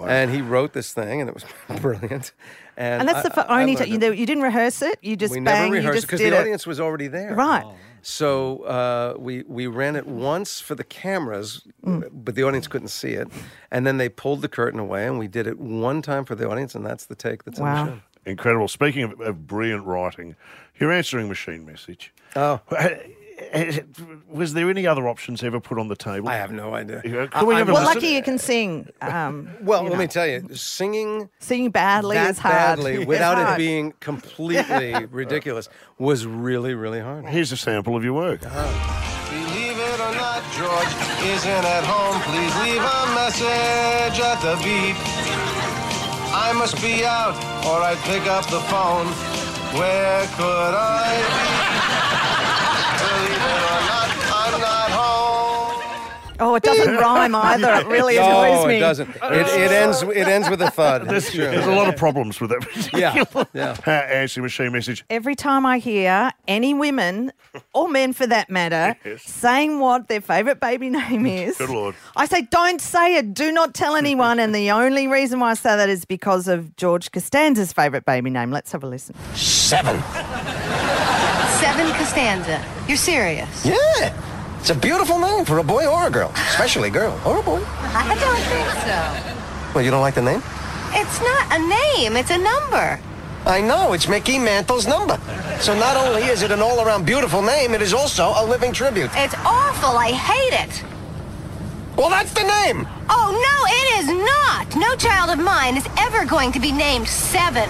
And 0.01 0.31
he 0.31 0.43
wrote 0.43 0.75
this 0.75 0.93
thing, 0.93 1.21
and 1.21 1.29
it 1.29 1.35
was 1.35 1.45
brilliant. 1.81 2.31
And, 2.77 3.01
and 3.01 3.09
that's 3.09 3.23
the 3.29 3.37
I- 3.37 3.43
f- 3.43 3.51
I 3.51 3.61
only 3.63 3.75
time 3.75 3.89
you, 3.89 3.99
know, 3.99 4.11
you 4.13 4.27
didn't 4.27 4.45
rehearse 4.45 4.81
it. 4.81 4.97
You 5.03 5.17
just 5.17 5.33
we 5.33 5.41
bang. 5.41 5.45
never 5.45 5.67
you 5.67 5.73
rehearsed 5.81 5.97
just 5.97 6.07
because 6.07 6.21
did 6.21 6.33
the 6.33 6.37
it. 6.37 6.41
audience 6.41 6.65
was 6.69 6.79
already 6.79 7.09
there. 7.09 7.35
Right. 7.35 7.67
So 8.03 8.61
uh, 8.63 9.15
we 9.19 9.43
we 9.49 9.67
ran 9.67 9.97
it 9.97 10.07
once 10.07 10.61
for 10.61 10.77
the 10.77 10.85
cameras, 10.85 11.67
Mm. 11.85 12.09
but 12.13 12.37
the 12.37 12.45
audience 12.45 12.69
couldn't 12.69 12.89
see 12.89 13.11
it. 13.15 13.27
And 13.73 13.85
then 13.85 13.97
they 13.99 14.09
pulled 14.09 14.43
the 14.43 14.49
curtain 14.49 14.79
away, 14.79 15.05
and 15.07 15.19
we 15.19 15.27
did 15.27 15.49
it 15.49 15.59
one 15.59 16.01
time 16.01 16.25
for 16.25 16.37
the 16.37 16.49
audience, 16.49 16.77
and 16.77 16.87
that's 16.87 17.07
the 17.07 17.17
take 17.17 17.43
that's 17.43 17.59
Wow. 17.59 17.81
in 17.81 17.87
the 17.87 17.93
show. 17.97 18.01
Incredible. 18.27 18.69
Speaking 18.69 19.03
of, 19.05 19.21
of 19.21 19.47
brilliant 19.47 19.85
writing, 19.87 20.37
your 20.79 20.93
answering 20.93 21.29
machine 21.29 21.65
message. 21.67 22.13
Oh, 22.37 22.61
Was 24.29 24.53
there 24.55 24.69
any 24.69 24.85
other 24.87 25.07
options 25.09 25.43
ever 25.45 25.61
put 25.61 25.79
on 25.79 25.87
the 25.89 25.95
table? 25.97 26.29
I 26.29 26.35
have 26.37 26.51
no 26.51 26.75
idea. 26.75 27.03
Yeah, 27.05 27.27
Can 27.29 27.47
we 27.47 27.55
I- 27.55 27.59
have 27.59 27.69
a 27.69 27.71
I- 27.71 27.75
Well, 27.75 27.83
listen? 27.85 27.95
lucky 28.03 28.09
you 28.09 28.23
can 28.23 28.37
sing. 28.39 28.89
Um, 29.01 29.49
Well, 29.63 29.83
let 29.85 29.93
know. 29.93 29.99
me 29.99 30.07
tell 30.09 30.27
you, 30.27 30.49
singing 30.55 31.29
Singing 31.39 31.71
badly 31.71 32.17
that 32.17 32.31
is 32.31 32.39
hard. 32.39 32.55
badly 32.55 32.95
It's 32.97 33.07
without 33.07 33.39
it 33.39 33.57
being 33.57 33.93
completely 34.01 34.95
ridiculous 35.11 35.69
was 35.99 36.27
really, 36.27 36.75
really 36.75 37.01
hard. 37.01 37.27
Here's 37.27 37.53
a 37.53 37.57
sample 37.57 37.97
of 37.97 38.03
your 38.05 38.15
work. 38.15 38.45
Uh-huh. 38.45 39.31
Believe 39.31 39.79
it 39.79 40.01
or 40.01 40.15
not 40.17 40.43
George 40.57 40.93
isn't 41.31 41.65
at 41.65 41.85
home, 41.85 42.21
please 42.23 42.55
leave 42.65 42.83
a 42.83 43.15
message 43.15 44.21
at 44.21 44.41
the 44.43 44.57
beep. 44.65 44.97
I 46.33 46.53
must 46.53 46.81
be 46.83 47.05
out 47.05 47.35
or 47.67 47.81
I'd 47.83 47.99
pick 47.99 48.27
up 48.27 48.45
the 48.47 48.61
phone. 48.69 49.07
Where 49.79 50.27
could 50.37 50.75
I 50.75 51.53
be? 51.53 51.58
Oh, 56.41 56.55
it 56.55 56.63
doesn't 56.63 56.95
rhyme 56.97 57.35
either. 57.35 57.73
It 57.75 57.87
really 57.87 58.17
no, 58.17 58.43
annoys 58.43 58.67
me. 58.67 58.77
it 58.77 58.81
doesn't. 58.81 59.09
It, 59.11 59.21
it 59.23 59.71
ends. 59.73 60.03
It 60.03 60.29
ends 60.29 60.49
with 60.49 60.63
a 60.63 60.71
thud. 60.71 61.09
There's, 61.09 61.31
true. 61.31 61.45
there's 61.45 61.67
a 61.67 61.73
lot 61.73 61.89
of 61.89 61.97
problems 61.97 62.41
with 62.41 62.53
it. 62.53 62.65
Yeah, 62.93 63.25
particular 63.25 63.47
yeah. 63.55 63.77
Answering 64.13 64.43
machine 64.45 64.73
message. 64.73 65.05
Every 65.11 65.35
time 65.35 65.67
I 65.67 65.79
hear 65.79 66.33
any 66.47 66.75
women, 66.75 67.33
or 67.73 67.89
men 67.89 68.13
for 68.13 68.27
that 68.27 68.51
matter, 68.51 68.97
Yes. 69.05 69.23
saying 69.23 69.81
what 69.81 70.09
their 70.09 70.21
favourite 70.21 70.61
baby 70.61 70.91
name 70.91 71.27
is, 71.27 71.57
Good 71.59 71.71
Lord. 71.71 71.95
I 72.17 72.27
say, 72.27 72.43
don't 72.43 72.81
say 72.81 73.17
it. 73.17 73.35
Do 73.35 73.51
not 73.53 73.75
tell 73.75 73.97
anyone. 73.97 74.39
and 74.39 74.55
the 74.55 74.71
only 74.71 75.07
reason 75.09 75.41
why 75.41 75.51
I 75.51 75.55
say 75.55 75.77
that 75.77 75.89
is 75.89 76.05
because 76.05 76.49
of 76.49 76.77
George 76.77 77.11
Costanza's 77.11 77.73
favourite 77.73 78.05
baby 78.05 78.31
name. 78.31 78.51
Let's 78.51 78.71
have 78.73 78.85
a 78.85 78.87
listen. 78.87 79.15
Seven. 79.35 80.01
Seven 81.61 81.93
Costanza. 81.95 82.65
You're 82.87 82.97
serious? 82.97 83.67
Yeah. 83.67 84.15
It's 84.61 84.71
a 84.71 84.75
beautiful 84.75 85.19
name 85.19 85.45
for 85.45 85.59
a 85.59 85.65
boy 85.65 85.87
or 85.87 86.07
a 86.07 86.11
girl, 86.11 86.33
especially 86.35 86.89
a 86.89 86.93
girl 86.93 87.19
or 87.25 87.39
a 87.39 87.43
boy. 87.43 87.63
I 87.65 88.15
don't 88.21 88.43
think 88.51 88.69
so. 88.85 89.75
Well, 89.75 89.85
you 89.85 89.91
don't 89.91 90.01
like 90.01 90.15
the 90.15 90.23
name? 90.23 90.43
It's 90.93 91.21
not 91.21 91.47
a 91.53 91.59
name, 91.59 92.17
it's 92.17 92.31
a 92.31 92.39
number. 92.39 93.01
I 93.47 93.61
know, 93.61 93.93
it's 93.93 94.09
Mickey 94.09 94.39
Mantle's 94.39 94.87
number. 94.87 95.19
So 95.61 95.79
not 95.79 95.97
only 95.97 96.25
is 96.25 96.43
it 96.43 96.51
an 96.51 96.61
all 96.61 96.85
around 96.85 97.07
beautiful 97.07 97.41
name, 97.41 97.73
it 97.73 97.81
is 97.81 97.95
also 97.95 98.33
a 98.37 98.45
living 98.45 98.73
tribute. 98.73 99.11
It's 99.15 99.35
awful. 99.45 99.97
I 99.97 100.13
hate 100.13 100.69
it. 100.69 100.85
Well, 101.97 102.11
that's 102.11 102.33
the 102.33 102.43
name. 102.43 102.87
Oh, 103.09 103.33
no, 103.33 103.57
it 103.73 104.01
is 104.01 104.09
not. 104.09 104.77
No 104.77 104.95
child 104.97 105.31
of 105.31 105.43
mine 105.43 105.77
is 105.77 105.87
ever 105.99 106.25
going 106.25 106.53
to 106.53 106.61
be 106.61 106.73
named 106.73 107.09
Seven. 107.09 107.69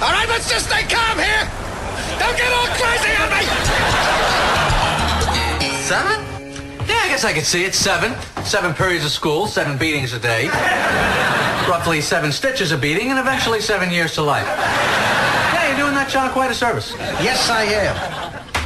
All 0.00 0.12
right, 0.12 0.28
let's 0.28 0.50
just 0.50 0.66
stay 0.66 0.82
calm 0.82 1.18
here. 1.18 1.48
Don't 2.18 2.36
get 2.36 2.52
all 2.52 2.66
crazy 2.76 3.14
on 3.22 3.30
me. 3.30 4.57
Seven? 5.88 6.20
Yeah, 6.86 7.00
I 7.00 7.08
guess 7.08 7.24
I 7.24 7.32
could 7.32 7.46
see 7.46 7.64
it. 7.64 7.74
Seven. 7.74 8.12
Seven 8.44 8.74
periods 8.74 9.06
of 9.06 9.10
school, 9.10 9.46
seven 9.46 9.78
beatings 9.78 10.12
a 10.12 10.18
day. 10.18 10.48
Roughly 11.66 12.02
seven 12.02 12.30
stitches 12.30 12.72
a 12.72 12.76
beating, 12.76 13.08
and 13.08 13.18
eventually 13.18 13.62
seven 13.62 13.90
years 13.90 14.12
to 14.16 14.22
life. 14.22 14.44
Yeah, 14.44 15.68
you're 15.68 15.78
doing 15.78 15.94
that 15.94 16.10
child 16.10 16.32
quite 16.32 16.50
a 16.50 16.54
service. 16.54 16.92
Yes, 17.24 17.48
I 17.48 17.62
am. 17.62 17.96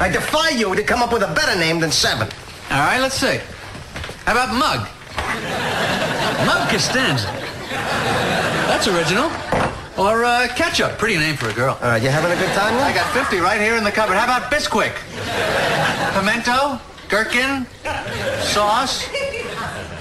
I 0.01 0.09
defy 0.09 0.49
you 0.49 0.75
to 0.75 0.83
come 0.83 1.01
up 1.01 1.13
with 1.13 1.23
a 1.23 1.33
better 1.33 1.57
name 1.57 1.79
than 1.79 1.93
Seven. 1.93 2.27
All 2.73 2.81
right, 2.81 2.99
let's 2.99 3.15
see. 3.15 3.39
How 4.27 4.33
about 4.33 4.53
Mug? 4.53 4.89
Mug 6.45 6.69
Costanza. 6.71 7.31
That's 8.67 8.89
original. 8.89 9.31
Or 9.97 10.25
uh, 10.25 10.49
Ketchup. 10.57 10.99
Pretty 10.99 11.19
name 11.19 11.37
for 11.37 11.51
a 11.51 11.55
girl. 11.55 11.79
All 11.81 11.89
right, 11.89 12.03
you 12.03 12.09
having 12.09 12.33
a 12.33 12.37
good 12.37 12.53
time 12.57 12.75
now? 12.75 12.83
I 12.83 12.93
got 12.93 13.07
50 13.15 13.39
right 13.39 13.61
here 13.61 13.77
in 13.77 13.85
the 13.85 13.93
cupboard. 13.93 14.17
How 14.17 14.25
about 14.25 14.51
Bisquick? 14.51 14.97
Pimento? 16.15 16.81
Gherkin? 17.13 17.67
Sauce? 18.41 19.05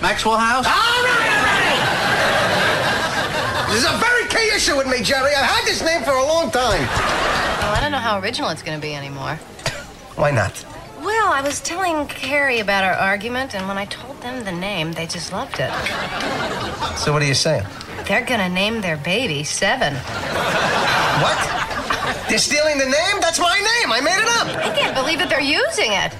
Maxwell 0.01 0.37
House? 0.37 0.65
All 0.65 0.71
right, 0.71 1.27
all 1.27 1.43
right. 3.67 3.67
This 3.67 3.83
is 3.83 3.85
a 3.85 3.97
very 3.97 4.29
key 4.29 4.55
issue 4.55 4.77
with 4.77 4.87
me, 4.87 5.03
Jerry. 5.03 5.35
I've 5.35 5.43
had 5.43 5.65
this 5.65 5.83
name 5.83 6.03
for 6.03 6.11
a 6.11 6.23
long 6.23 6.49
time. 6.51 6.87
Well, 6.87 7.75
I 7.75 7.79
don't 7.81 7.91
know 7.91 7.97
how 7.97 8.17
original 8.21 8.49
it's 8.49 8.63
going 8.63 8.79
to 8.79 8.81
be 8.81 8.95
anymore. 8.95 9.35
Why 10.15 10.31
not? 10.31 10.65
Well, 11.01 11.33
I 11.33 11.41
was 11.41 11.59
telling 11.59 12.07
Carrie 12.07 12.61
about 12.61 12.85
our 12.85 12.93
argument, 12.93 13.55
and 13.55 13.67
when 13.67 13.77
I 13.77 13.83
told 13.87 14.21
them 14.21 14.45
the 14.45 14.53
name, 14.53 14.93
they 14.93 15.05
just 15.05 15.33
loved 15.33 15.59
it. 15.59 15.69
So 16.97 17.11
what 17.11 17.21
are 17.21 17.25
you 17.25 17.33
saying? 17.33 17.65
They're 18.07 18.23
going 18.23 18.39
to 18.39 18.47
name 18.47 18.79
their 18.79 18.95
baby 18.95 19.43
Seven. 19.43 19.95
What? 19.95 21.37
They're 22.29 22.39
stealing 22.39 22.77
the 22.77 22.85
name? 22.85 23.19
That's 23.19 23.39
my 23.39 23.59
name. 23.59 23.91
I 23.91 23.99
made 23.99 24.17
it 24.17 24.29
up. 24.39 24.47
I 24.65 24.73
can't 24.73 24.95
believe 24.95 25.19
that 25.19 25.27
they're 25.29 25.41
using 25.41 25.91
it. 25.91 26.15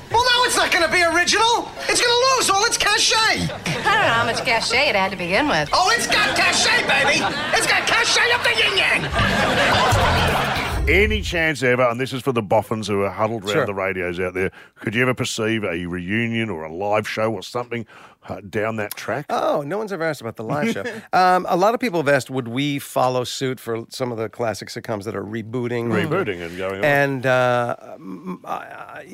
It's 0.51 0.59
not 0.59 0.69
going 0.69 0.83
to 0.85 0.91
be 0.91 1.01
original. 1.01 1.71
It's 1.87 2.01
going 2.01 2.11
to 2.11 2.35
lose 2.35 2.49
all 2.49 2.65
its 2.65 2.77
cachet. 2.77 3.15
I 3.15 3.71
don't 3.71 3.85
know 3.85 3.91
how 3.91 4.25
much 4.25 4.43
cachet 4.43 4.89
it 4.89 4.97
had 4.97 5.09
to 5.11 5.17
begin 5.17 5.47
with. 5.47 5.69
Oh, 5.71 5.89
it's 5.95 6.07
got 6.07 6.35
cachet, 6.35 6.85
baby. 6.89 7.23
It's 7.55 7.67
got 7.67 7.87
cachet 7.87 8.29
up 8.33 8.43
the 8.43 8.49
yin 8.59 8.77
yang. 8.77 10.50
Any 10.87 11.21
chance 11.21 11.61
ever, 11.63 11.83
and 11.83 11.99
this 12.01 12.11
is 12.11 12.21
for 12.23 12.31
the 12.31 12.41
boffins 12.41 12.87
who 12.87 13.03
are 13.03 13.09
huddled 13.09 13.43
around 13.45 13.53
Sure. 13.53 13.65
the 13.67 13.73
radios 13.73 14.19
out 14.19 14.33
there, 14.33 14.51
could 14.75 14.93
you 14.95 15.03
ever 15.03 15.13
perceive 15.13 15.63
a 15.63 15.85
reunion 15.85 16.49
or 16.49 16.63
a 16.63 16.73
live 16.73 17.07
show 17.07 17.31
or 17.31 17.43
something 17.43 17.85
uh, 18.27 18.41
down 18.49 18.75
that 18.77 18.95
track? 18.95 19.25
Oh, 19.29 19.61
no 19.61 19.77
one's 19.77 19.93
ever 19.93 20.03
asked 20.03 20.21
about 20.21 20.35
the 20.37 20.43
live 20.43 20.71
show. 20.71 20.83
Um, 21.13 21.45
a 21.47 21.55
lot 21.55 21.75
of 21.75 21.79
people 21.79 21.99
have 21.99 22.09
asked, 22.09 22.29
would 22.31 22.47
we 22.47 22.79
follow 22.79 23.23
suit 23.23 23.59
for 23.59 23.85
some 23.89 24.11
of 24.11 24.17
the 24.17 24.27
classic 24.27 24.69
sitcoms 24.69 25.03
that 25.03 25.15
are 25.15 25.23
rebooting? 25.23 25.87
Rebooting 25.91 26.41
and 26.45 26.57
going 26.57 26.79
on. 26.79 26.83
And 26.85 27.25
uh, 27.25 27.75
m- 27.95 28.41
I, 28.43 29.05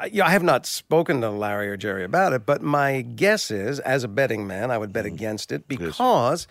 I- 0.00 0.10
I 0.22 0.30
have 0.30 0.42
not 0.42 0.66
spoken 0.66 1.20
to 1.20 1.30
Larry 1.30 1.68
or 1.68 1.76
Jerry 1.76 2.04
about 2.04 2.32
it, 2.32 2.44
but 2.44 2.60
my 2.60 3.02
guess 3.02 3.50
is, 3.52 3.78
as 3.80 4.02
a 4.04 4.08
betting 4.08 4.46
man, 4.46 4.70
I 4.70 4.78
would 4.78 4.92
bet 4.92 5.04
Mm. 5.04 5.14
against 5.14 5.52
it 5.52 5.68
because 5.68 6.46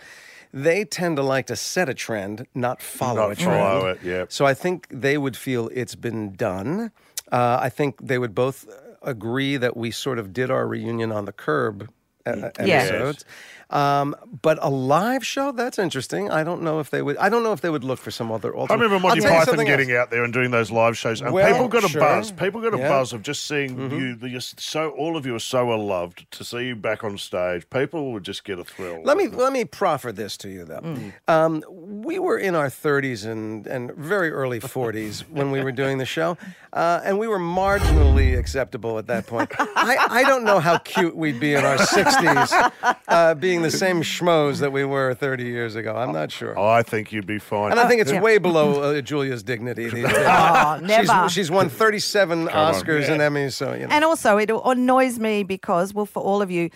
they 0.54 0.86
tend 0.86 1.18
to 1.18 1.24
like 1.24 1.48
to 1.48 1.56
set 1.56 1.90
a 1.90 1.94
trend, 1.94 2.46
not 2.54 2.82
follow 2.82 3.16
Not 3.28 3.32
a 3.32 3.36
trend. 3.36 3.60
follow 3.60 3.88
it, 3.88 4.04
yep. 4.04 4.32
So 4.32 4.46
I 4.46 4.54
think 4.54 4.88
they 4.90 5.18
would 5.18 5.36
feel 5.36 5.70
it's 5.74 5.96
been 5.96 6.34
done. 6.36 6.92
Uh, 7.32 7.58
I 7.62 7.70
think 7.70 8.00
they 8.06 8.18
would 8.20 8.36
both 8.36 8.68
agree 9.02 9.58
that 9.58 9.76
we 9.76 9.92
sort 9.92 10.20
of 10.20 10.32
did 10.32 10.52
our 10.52 10.68
reunion 10.68 11.12
on 11.12 11.26
the 11.26 11.34
curb 11.34 11.90
uh, 12.26 12.52
Yes. 12.64 12.90
episodes. 12.90 13.26
Um, 13.74 14.16
but 14.44 14.60
a 14.62 14.70
live 14.70 15.26
show, 15.26 15.52
that's 15.52 15.80
interesting. 15.80 16.30
I 16.30 16.44
don't 16.44 16.62
know 16.62 16.80
if 16.80 16.92
they 16.92 17.02
would. 17.02 17.18
I 17.18 17.28
don't 17.30 17.42
know 17.44 17.54
if 17.54 17.62
they 17.62 17.72
would 17.72 17.84
look 17.84 17.98
for 18.00 18.12
some 18.12 18.32
other. 18.32 18.56
Alternative. 18.56 18.72
I 18.72 18.84
remember 18.84 19.00
Monty 19.08 19.22
I'll 19.26 19.30
tell 19.32 19.40
you 19.40 19.46
Python 19.46 19.66
getting 19.66 19.90
else. 19.92 20.00
out 20.04 20.12
there 20.12 20.24
and 20.24 20.32
doing 20.32 20.52
those 20.52 20.70
live 20.70 20.96
shows, 20.96 21.22
and 21.22 21.34
Well, 21.34 21.52
people 21.52 21.68
got 21.68 21.84
a 21.84 21.88
sure. 21.90 22.00
buzz. 22.00 22.32
People 22.32 22.62
got 22.62 22.76
a 22.76 22.78
Yeah. 22.78 22.88
buzz 22.90 23.14
of 23.14 23.24
just 23.24 23.48
seeing 23.48 23.76
Mhm. 23.76 24.22
you. 24.22 24.28
You're 24.28 24.42
so 24.42 24.92
all 24.92 25.18
of 25.18 25.26
you 25.26 25.34
are 25.36 25.40
so 25.40 25.66
well 25.66 25.84
loved 25.84 26.30
to 26.32 26.44
see 26.44 26.68
you 26.68 26.76
back 26.76 27.04
on 27.04 27.18
stage. 27.18 27.68
People 27.72 28.14
would 28.14 28.24
just 28.24 28.44
get 28.44 28.60
a 28.60 28.64
thrill. 28.64 29.02
Let 29.04 29.18
me 29.18 29.28
let 29.28 29.52
me 29.52 29.66
proffer 29.66 30.12
this 30.12 30.38
to 30.38 30.50
you 30.50 30.66
though. 30.66 30.96
Um, 31.28 31.64
we 31.70 32.20
were 32.20 32.38
in 32.38 32.54
our 32.56 32.70
30s 32.70 33.26
and 33.26 33.66
and 33.66 33.92
very 33.96 34.30
early 34.30 34.60
40s 34.60 35.22
when 35.32 35.50
we 35.50 35.64
were 35.64 35.72
doing 35.72 35.98
the 35.98 36.06
show, 36.06 36.38
uh, 36.74 37.02
and 37.04 37.18
we 37.18 37.28
were 37.28 37.40
marginally 37.40 38.38
acceptable 38.38 39.00
at 39.00 39.08
that 39.08 39.26
point. 39.26 39.50
I, 39.60 39.98
I 40.10 40.24
don't 40.24 40.44
know 40.44 40.60
how 40.60 40.78
cute 40.78 41.16
we'd 41.16 41.40
be 41.40 41.56
in 41.56 41.66
our 41.66 41.78
60s, 41.78 42.72
uh, 43.08 43.34
being 43.36 43.63
the 43.64 43.72
same 43.72 44.02
schmoes 44.04 44.60
that 44.60 44.72
we 44.72 44.86
were 44.86 45.14
30 45.14 45.44
years 45.44 45.76
ago. 45.76 45.96
I'm 45.96 46.12
not 46.14 46.32
sure. 46.32 46.58
Oh, 46.58 46.68
I 46.68 46.84
think 46.84 47.12
you'd 47.12 47.26
be 47.26 47.40
fine. 47.40 47.72
And 47.72 47.80
I 47.80 47.88
think 47.88 48.02
it's 48.02 48.12
Yeah. 48.12 48.22
way 48.22 48.38
below 48.38 48.82
uh, 48.82 49.02
Julia's 49.02 49.42
dignity. 49.44 49.86
These 49.90 50.04
days. 50.04 50.16
Oh, 50.18 50.80
never. 50.82 51.24
She's, 51.26 51.32
she's 51.34 51.52
won 51.52 51.70
37 51.70 52.50
on. 52.50 52.74
Oscars 52.74 53.10
and 53.10 53.22
Emmys, 53.22 53.54
so 53.54 53.74
you 53.74 53.88
know. 53.88 53.88
And 53.90 54.04
also, 54.06 54.38
it 54.38 54.52
annoys 54.66 55.18
me 55.20 55.44
because, 55.44 55.94
well, 55.94 56.06
for 56.06 56.22
all 56.22 56.42
of 56.42 56.52
you, 56.52 56.70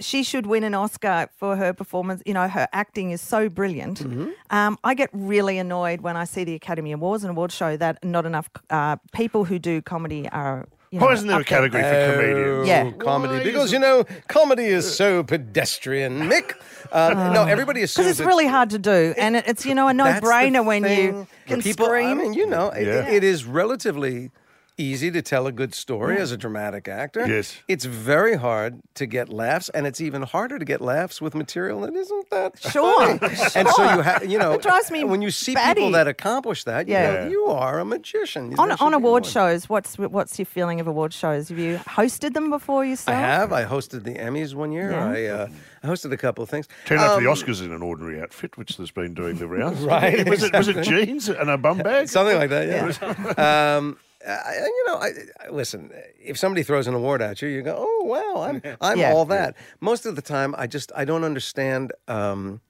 she 0.00 0.22
should 0.22 0.46
win 0.46 0.64
an 0.64 0.74
Oscar 0.74 1.28
for 1.36 1.56
her 1.56 1.72
performance. 1.72 2.22
You 2.26 2.34
know, 2.34 2.46
her 2.48 2.68
acting 2.72 3.10
is 3.10 3.20
so 3.22 3.48
brilliant. 3.48 4.00
Mm-hmm. 4.00 4.28
Um, 4.50 4.78
I 4.84 4.94
get 4.94 5.08
really 5.12 5.58
annoyed 5.58 6.02
when 6.02 6.16
I 6.16 6.24
see 6.24 6.44
the 6.44 6.54
Academy 6.54 6.92
Awards 6.92 7.24
and 7.24 7.30
awards 7.30 7.54
show 7.54 7.76
that 7.78 8.04
not 8.04 8.26
enough 8.26 8.50
uh, 8.70 8.96
people 9.12 9.44
who 9.44 9.58
do 9.58 9.80
comedy 9.82 10.28
are. 10.30 10.66
You 10.90 11.00
know, 11.00 11.06
Why 11.06 11.12
isn't 11.12 11.26
there 11.28 11.36
a 11.36 11.40
up 11.40 11.46
there. 11.46 11.58
category 11.68 11.82
for 11.82 12.12
comedians? 12.22 12.68
Yeah. 12.68 12.84
Oh, 12.86 12.92
comedy 12.92 13.34
Why 13.34 13.44
because 13.44 13.72
you 13.72 13.78
know 13.78 14.04
comedy 14.26 14.64
is 14.64 14.96
so 14.96 15.22
pedestrian, 15.22 16.20
Mick. 16.30 16.54
Um, 16.92 17.32
no, 17.34 17.44
everybody 17.44 17.82
assumes. 17.82 18.06
Because 18.06 18.20
it's 18.20 18.26
really 18.26 18.46
hard 18.46 18.70
to 18.70 18.78
do, 18.78 19.14
and 19.18 19.36
it- 19.36 19.44
it's 19.46 19.66
you 19.66 19.74
know 19.74 19.88
a 19.88 19.92
no-brainer 19.92 20.64
when 20.64 20.84
you 20.84 21.26
can 21.46 21.60
people. 21.60 21.84
scream. 21.86 22.06
I 22.06 22.14
mean, 22.22 22.32
you 22.32 22.46
know, 22.46 22.70
it- 22.70 22.86
Yeah. 22.86 23.06
it 23.08 23.22
is 23.22 23.44
relatively 23.44 24.30
easy 24.78 25.10
to 25.10 25.20
tell 25.20 25.46
a 25.46 25.52
good 25.52 25.74
story 25.74 26.18
as 26.18 26.32
a 26.32 26.36
dramatic 26.36 26.88
actor. 26.88 27.26
Yes. 27.26 27.56
it's 27.68 27.84
very 27.84 28.36
hard 28.36 28.80
to 28.94 29.06
get 29.06 29.28
laughs, 29.28 29.68
and 29.70 29.86
it's 29.86 30.00
even 30.00 30.22
harder 30.22 30.58
to 30.58 30.64
get 30.64 30.80
laughs 30.80 31.20
with 31.20 31.34
material 31.34 31.80
that 31.82 31.94
isn't 31.94 32.30
that 32.30 32.58
Sure, 32.60 33.18
funny. 33.18 33.34
And 33.56 33.68
so 33.68 33.82
you 33.94 34.00
have, 34.00 34.24
you 34.26 34.38
know, 34.38 34.52
It 34.52 34.62
drives 34.62 34.90
me 34.90 35.04
when 35.04 35.20
you 35.20 35.30
see 35.30 35.54
batty. 35.54 35.80
people 35.80 35.90
that 35.92 36.06
accomplish 36.08 36.64
that, 36.64 36.86
you 36.88 36.94
Yeah. 36.94 37.24
know, 37.24 37.28
you 37.30 37.44
are 37.46 37.80
a 37.80 37.84
magician. 37.84 38.54
on 38.58 38.70
should 38.70 38.80
on 38.80 38.92
be 38.92 38.96
award 38.96 39.24
more. 39.24 39.30
shows, 39.30 39.68
what's 39.68 39.98
what's 39.98 40.38
your 40.38 40.46
feeling 40.46 40.80
of 40.80 40.86
award 40.86 41.12
shows? 41.12 41.48
Have 41.48 41.58
you 41.58 41.78
hosted 41.78 42.34
them 42.34 42.48
before 42.50 42.84
yourself? 42.84 43.16
I 43.16 43.20
have. 43.20 43.52
I 43.52 43.64
hosted 43.64 44.04
the 44.04 44.14
Emmys 44.14 44.54
one 44.54 44.72
year. 44.72 44.92
Yeah. 44.92 45.06
I, 45.10 45.24
uh, 45.26 45.48
I 45.82 45.86
hosted 45.88 46.12
a 46.12 46.16
couple 46.16 46.42
of 46.44 46.50
things. 46.50 46.68
Turned 46.86 47.00
up 47.00 47.18
to 47.18 47.22
the 47.24 47.28
Um, 47.30 47.36
Oscars 47.36 47.62
in 47.64 47.72
an 47.72 47.82
ordinary 47.82 48.20
outfit, 48.20 48.56
which 48.56 48.76
has 48.76 48.90
been 48.90 49.14
doing 49.14 49.36
the 49.36 49.46
rounds. 49.48 49.80
Right, 49.88 50.28
Was 50.28 50.42
it, 50.42 50.52
was 50.52 50.68
it 50.68 50.82
jeans 50.82 51.28
and 51.28 51.48
a 51.50 51.56
bum 51.58 51.78
bag? 51.78 52.08
Something 52.08 52.36
like 52.36 52.50
that, 52.50 52.66
yeah. 52.68 53.76
um, 53.76 53.96
I, 54.26 54.54
you 54.66 54.84
know, 54.86 54.94
I, 54.94 55.12
I, 55.40 55.48
listen. 55.50 55.92
If 56.20 56.38
somebody 56.38 56.62
throws 56.62 56.86
an 56.86 56.94
award 56.94 57.22
at 57.22 57.40
you, 57.40 57.48
you 57.48 57.62
go, 57.62 57.76
"Oh, 57.78 58.04
wow, 58.04 58.42
I'm 58.42 58.62
I'm 58.80 58.98
Yeah. 58.98 59.12
all 59.12 59.24
that." 59.26 59.56
Most 59.80 60.06
of 60.06 60.16
the 60.16 60.22
time, 60.22 60.54
I 60.58 60.66
just 60.66 60.90
I 60.96 61.04
don't 61.04 61.24
understand. 61.24 61.92
Um, 62.08 62.60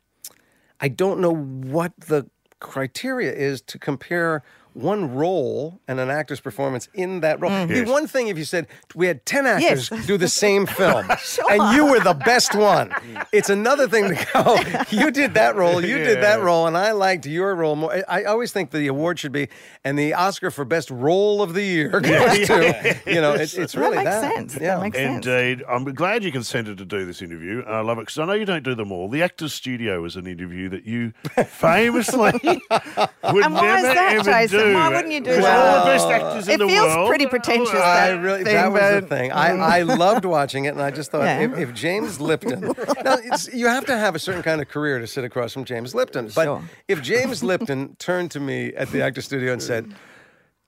I 0.80 0.88
don't 0.88 1.20
know 1.20 1.34
what 1.34 1.92
the 1.98 2.28
criteria 2.60 3.32
is 3.32 3.60
to 3.62 3.78
compare 3.78 4.42
one 4.74 5.14
role 5.14 5.80
and 5.88 5.98
an 6.00 6.10
actor's 6.10 6.40
performance 6.40 6.88
in 6.94 7.20
that 7.20 7.40
role. 7.40 7.50
Mm-hmm. 7.50 7.72
It'd 7.72 7.84
be 7.86 7.90
one 7.90 8.06
thing 8.06 8.28
if 8.28 8.38
you 8.38 8.44
said 8.44 8.66
we 8.94 9.06
had 9.06 9.24
ten 9.26 9.46
actors 9.46 9.90
Yes. 9.90 10.06
do 10.06 10.16
the 10.16 10.28
same 10.28 10.66
film, 10.80 11.06
Sure. 11.20 11.50
and 11.50 11.76
you 11.76 11.86
were 11.86 12.00
the 12.00 12.14
best 12.14 12.54
one. 12.54 12.92
It's 13.32 13.50
another 13.50 13.88
thing 13.88 14.14
to 14.14 14.26
go. 14.32 14.58
You 14.90 15.10
did 15.10 15.34
that 15.34 15.54
role, 15.56 15.84
you 15.84 15.98
did 15.98 16.22
that 16.22 16.40
role, 16.40 16.66
and 16.66 16.76
I 16.76 16.92
liked 16.92 17.26
your 17.26 17.54
role 17.54 17.76
more. 17.76 17.92
I 18.08 18.18
I 18.18 18.24
always 18.24 18.52
think 18.52 18.70
the 18.70 18.86
award 18.88 19.18
should 19.18 19.32
be, 19.32 19.48
and 19.84 19.98
the 19.98 20.14
Oscar 20.14 20.50
for 20.50 20.64
best 20.64 20.90
role 20.90 21.40
of 21.42 21.54
the 21.54 21.62
year 21.62 22.00
goes 22.00 22.46
to. 22.48 22.96
You 23.06 23.20
know, 23.20 23.32
it, 23.34 23.40
it's 23.54 23.72
That 23.72 23.74
really 23.76 23.96
makes 23.98 24.10
that. 24.10 24.34
sense. 24.34 24.52
That 24.54 24.62
Yeah. 24.62 24.80
makes 24.80 24.96
sense. 24.96 25.26
Indeed. 25.26 25.64
I'm 25.68 25.84
glad 25.94 26.22
you 26.24 26.30
consented 26.32 26.78
to 26.78 26.84
do 26.84 27.06
this 27.06 27.22
interview. 27.22 27.62
I 27.66 27.80
love 27.80 27.98
it 27.98 28.02
because 28.02 28.18
I 28.18 28.24
know 28.26 28.32
you 28.34 28.44
don't 28.44 28.62
do 28.64 28.74
them 28.74 28.92
all. 28.92 29.08
The 29.08 29.22
Actors 29.22 29.54
Studio 29.54 30.04
is 30.04 30.16
an 30.16 30.26
interview 30.26 30.68
that 30.70 30.84
you 30.84 31.12
famously 31.46 32.18
would 32.18 33.44
And 33.44 33.54
why 33.54 33.76
is 33.78 33.82
never 33.82 33.94
that, 33.94 34.12
ever 34.12 34.24
Jason? 34.24 34.57
Do. 34.64 34.74
Why 34.74 34.88
wouldn't 34.88 35.12
you 35.12 35.20
do 35.20 35.30
Because 35.30 35.44
that? 35.44 35.78
all 35.78 35.84
the 35.84 35.90
best 35.92 36.06
actors 36.08 36.48
in 36.48 36.60
It 36.60 36.66
feels 36.68 37.08
pretty 37.08 37.26
pretentious. 37.26 37.70
I 37.74 38.08
that 38.12 38.20
really 38.22 38.44
thing, 38.44 38.54
that 38.54 38.72
was 38.72 39.02
the 39.02 39.06
thing. 39.08 39.32
I, 39.32 39.50
I 39.78 39.82
loved 39.82 40.24
watching 40.24 40.64
it, 40.66 40.68
and 40.70 40.82
I 40.82 40.90
just 40.90 41.10
thought 41.10 41.22
Yeah. 41.24 41.40
if, 41.40 41.58
if 41.58 41.74
James 41.74 42.20
Lipton, 42.20 42.60
now 43.04 43.16
it's, 43.22 43.52
you 43.52 43.66
have 43.66 43.84
to 43.86 43.96
have 43.96 44.14
a 44.14 44.18
certain 44.18 44.42
kind 44.42 44.60
of 44.60 44.68
career 44.68 44.98
to 44.98 45.06
sit 45.06 45.24
across 45.24 45.52
from 45.52 45.64
James 45.64 45.94
Lipton. 45.94 46.30
But 46.34 46.44
Sure. 46.44 46.62
if 46.88 47.02
James 47.02 47.42
Lipton 47.42 47.96
turned 47.98 48.30
to 48.32 48.40
me 48.40 48.72
at 48.74 48.90
the 48.90 49.02
actor 49.02 49.20
studio 49.22 49.52
and 49.52 49.62
said, 49.62 49.94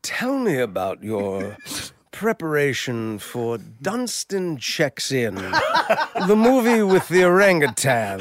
"Tell 0.02 0.38
me 0.38 0.58
about 0.58 1.02
your." 1.02 1.56
Preparation 2.12 3.18
for 3.18 3.56
Dunston 3.56 4.58
checks 4.58 5.10
in, 5.10 5.36
the 5.36 6.34
movie 6.36 6.82
with 6.82 7.08
the 7.08 7.24
orangutan. 7.24 8.20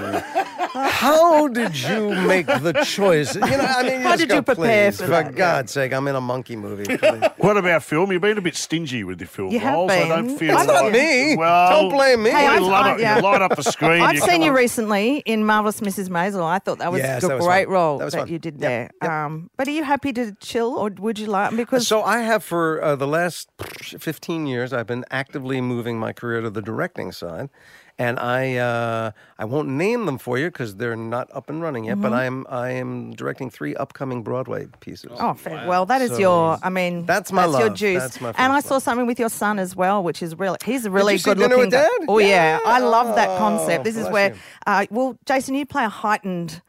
How 0.74 1.48
did 1.48 1.80
you 1.80 2.10
make 2.28 2.46
the 2.48 2.74
choice? 2.86 3.36
You 3.36 3.42
know, 3.42 3.48
I 3.58 3.84
mean, 3.84 4.02
How 4.02 4.16
did 4.16 4.30
go, 4.30 4.36
you 4.36 4.42
prepare 4.42 4.92
"Please, 4.92 4.98
for 5.00 5.06
For 5.06 5.10
that?" 5.12 5.26
Yeah. 5.26 5.32
God's 5.38 5.72
sake, 5.74 5.94
I'm 5.94 6.08
in 6.08 6.16
a 6.16 6.22
monkey 6.22 6.56
movie. 6.56 6.98
What 7.38 7.56
about 7.58 7.84
film? 7.84 8.12
You've 8.12 8.22
been 8.22 8.38
a 8.38 8.42
bit 8.42 8.56
stingy 8.56 9.04
with 9.04 9.20
your 9.22 9.28
film 9.28 9.52
You 9.52 9.60
have 9.60 9.74
roles. 9.74 9.92
I 9.92 10.08
don't 10.08 10.28
been. 10.28 10.38
feel 10.38 10.56
That's 10.56 10.68
not 10.68 10.92
me. 10.92 11.36
Well, 11.38 11.70
Don't 11.70 11.90
blame 11.90 12.24
me. 12.24 12.30
Hey, 12.32 12.44
you, 12.44 12.50
I've- 12.52 12.66
light 12.66 12.86
I- 12.86 12.92
up, 12.94 13.00
yeah. 13.00 13.16
you 13.16 13.22
light 13.22 13.42
up 13.42 13.56
the 13.56 13.64
screen. 13.64 14.02
I've 14.02 14.16
you 14.16 14.22
seen 14.22 14.42
you 14.42 14.50
on- 14.52 14.56
recently 14.58 15.18
in 15.26 15.46
Marvelous 15.46 15.80
Mrs. 15.80 16.10
Maisel. 16.10 16.44
I 16.44 16.60
thought 16.60 16.80
that 16.80 16.92
was 16.92 17.00
Yes, 17.02 17.24
a 17.24 17.28
that 17.28 17.38
was 17.38 17.46
great 17.46 17.66
fun. 17.66 17.74
role 17.74 17.98
That 18.00 18.12
that 18.12 18.30
you 18.30 18.40
did 18.40 18.56
Yep, 18.56 18.62
there. 18.62 18.90
yep. 19.02 19.12
Um, 19.12 19.50
but 19.58 19.68
are 19.68 19.72
you 19.72 19.84
happy 19.84 20.12
to 20.14 20.34
chill, 20.42 20.74
or 20.78 20.90
would 21.00 21.18
you 21.18 21.28
like? 21.28 21.56
Because 21.56 21.88
So 21.88 22.04
I 22.04 22.20
have 22.20 22.44
for 22.44 22.82
uh, 22.84 22.96
the 22.98 23.08
last 23.08 23.50
15 23.98 24.46
years, 24.48 24.74
I've 24.74 24.88
been 24.88 25.06
actively 25.12 25.62
moving 25.62 25.98
my 25.98 26.12
career 26.14 26.42
to 26.42 26.50
the 26.50 26.62
directing 26.62 27.12
side. 27.12 27.50
And 28.00 28.18
I 28.18 28.56
uh, 28.56 29.12
I 29.38 29.44
won't 29.44 29.68
name 29.68 30.06
them 30.06 30.18
for 30.18 30.38
you 30.38 30.46
because 30.48 30.78
they're 30.78 30.96
not 30.96 31.30
up 31.34 31.50
and 31.50 31.62
running 31.62 31.84
yet. 31.84 32.02
But 32.02 32.14
I 32.14 32.24
am 32.24 32.46
I 32.50 32.70
am 32.72 33.12
directing 33.14 33.50
three 33.50 33.76
upcoming 33.76 34.24
Broadway 34.24 34.68
pieces. 34.80 35.12
Oh, 35.20 35.34
fair. 35.34 35.68
well, 35.68 35.86
that 35.88 36.02
is 36.02 36.12
So, 36.12 36.18
your. 36.20 36.58
I 36.64 36.70
mean, 36.70 37.06
that's 37.06 37.34
my 37.34 37.44
your 37.44 37.52
love. 37.68 37.74
juice. 37.76 38.02
That's 38.02 38.22
my 38.22 38.30
and 38.38 38.54
I 38.54 38.60
first 38.60 38.68
saw 38.68 38.76
love. 38.76 38.84
something 38.84 39.06
with 39.06 39.20
your 39.20 39.28
son 39.30 39.60
as 39.60 39.76
well, 39.76 40.02
which 40.02 40.24
is 40.24 40.34
really. 40.40 40.58
He's 40.64 40.86
a 40.86 40.92
really 40.92 41.18
good 41.18 41.38
looking. 41.40 41.58
with 41.60 41.72
guy. 41.72 41.82
Dad? 41.82 42.06
Oh 42.08 42.20
yeah. 42.20 42.60
I 42.66 42.80
love 42.80 43.16
that 43.18 43.38
concept. 43.38 43.84
This 43.84 43.98
is 43.98 44.08
where. 44.08 44.34
Uh, 44.66 44.86
well, 44.90 45.18
Jason, 45.26 45.56
you 45.56 45.66
play 45.66 45.84
a 45.84 45.90
heightened. 45.90 46.62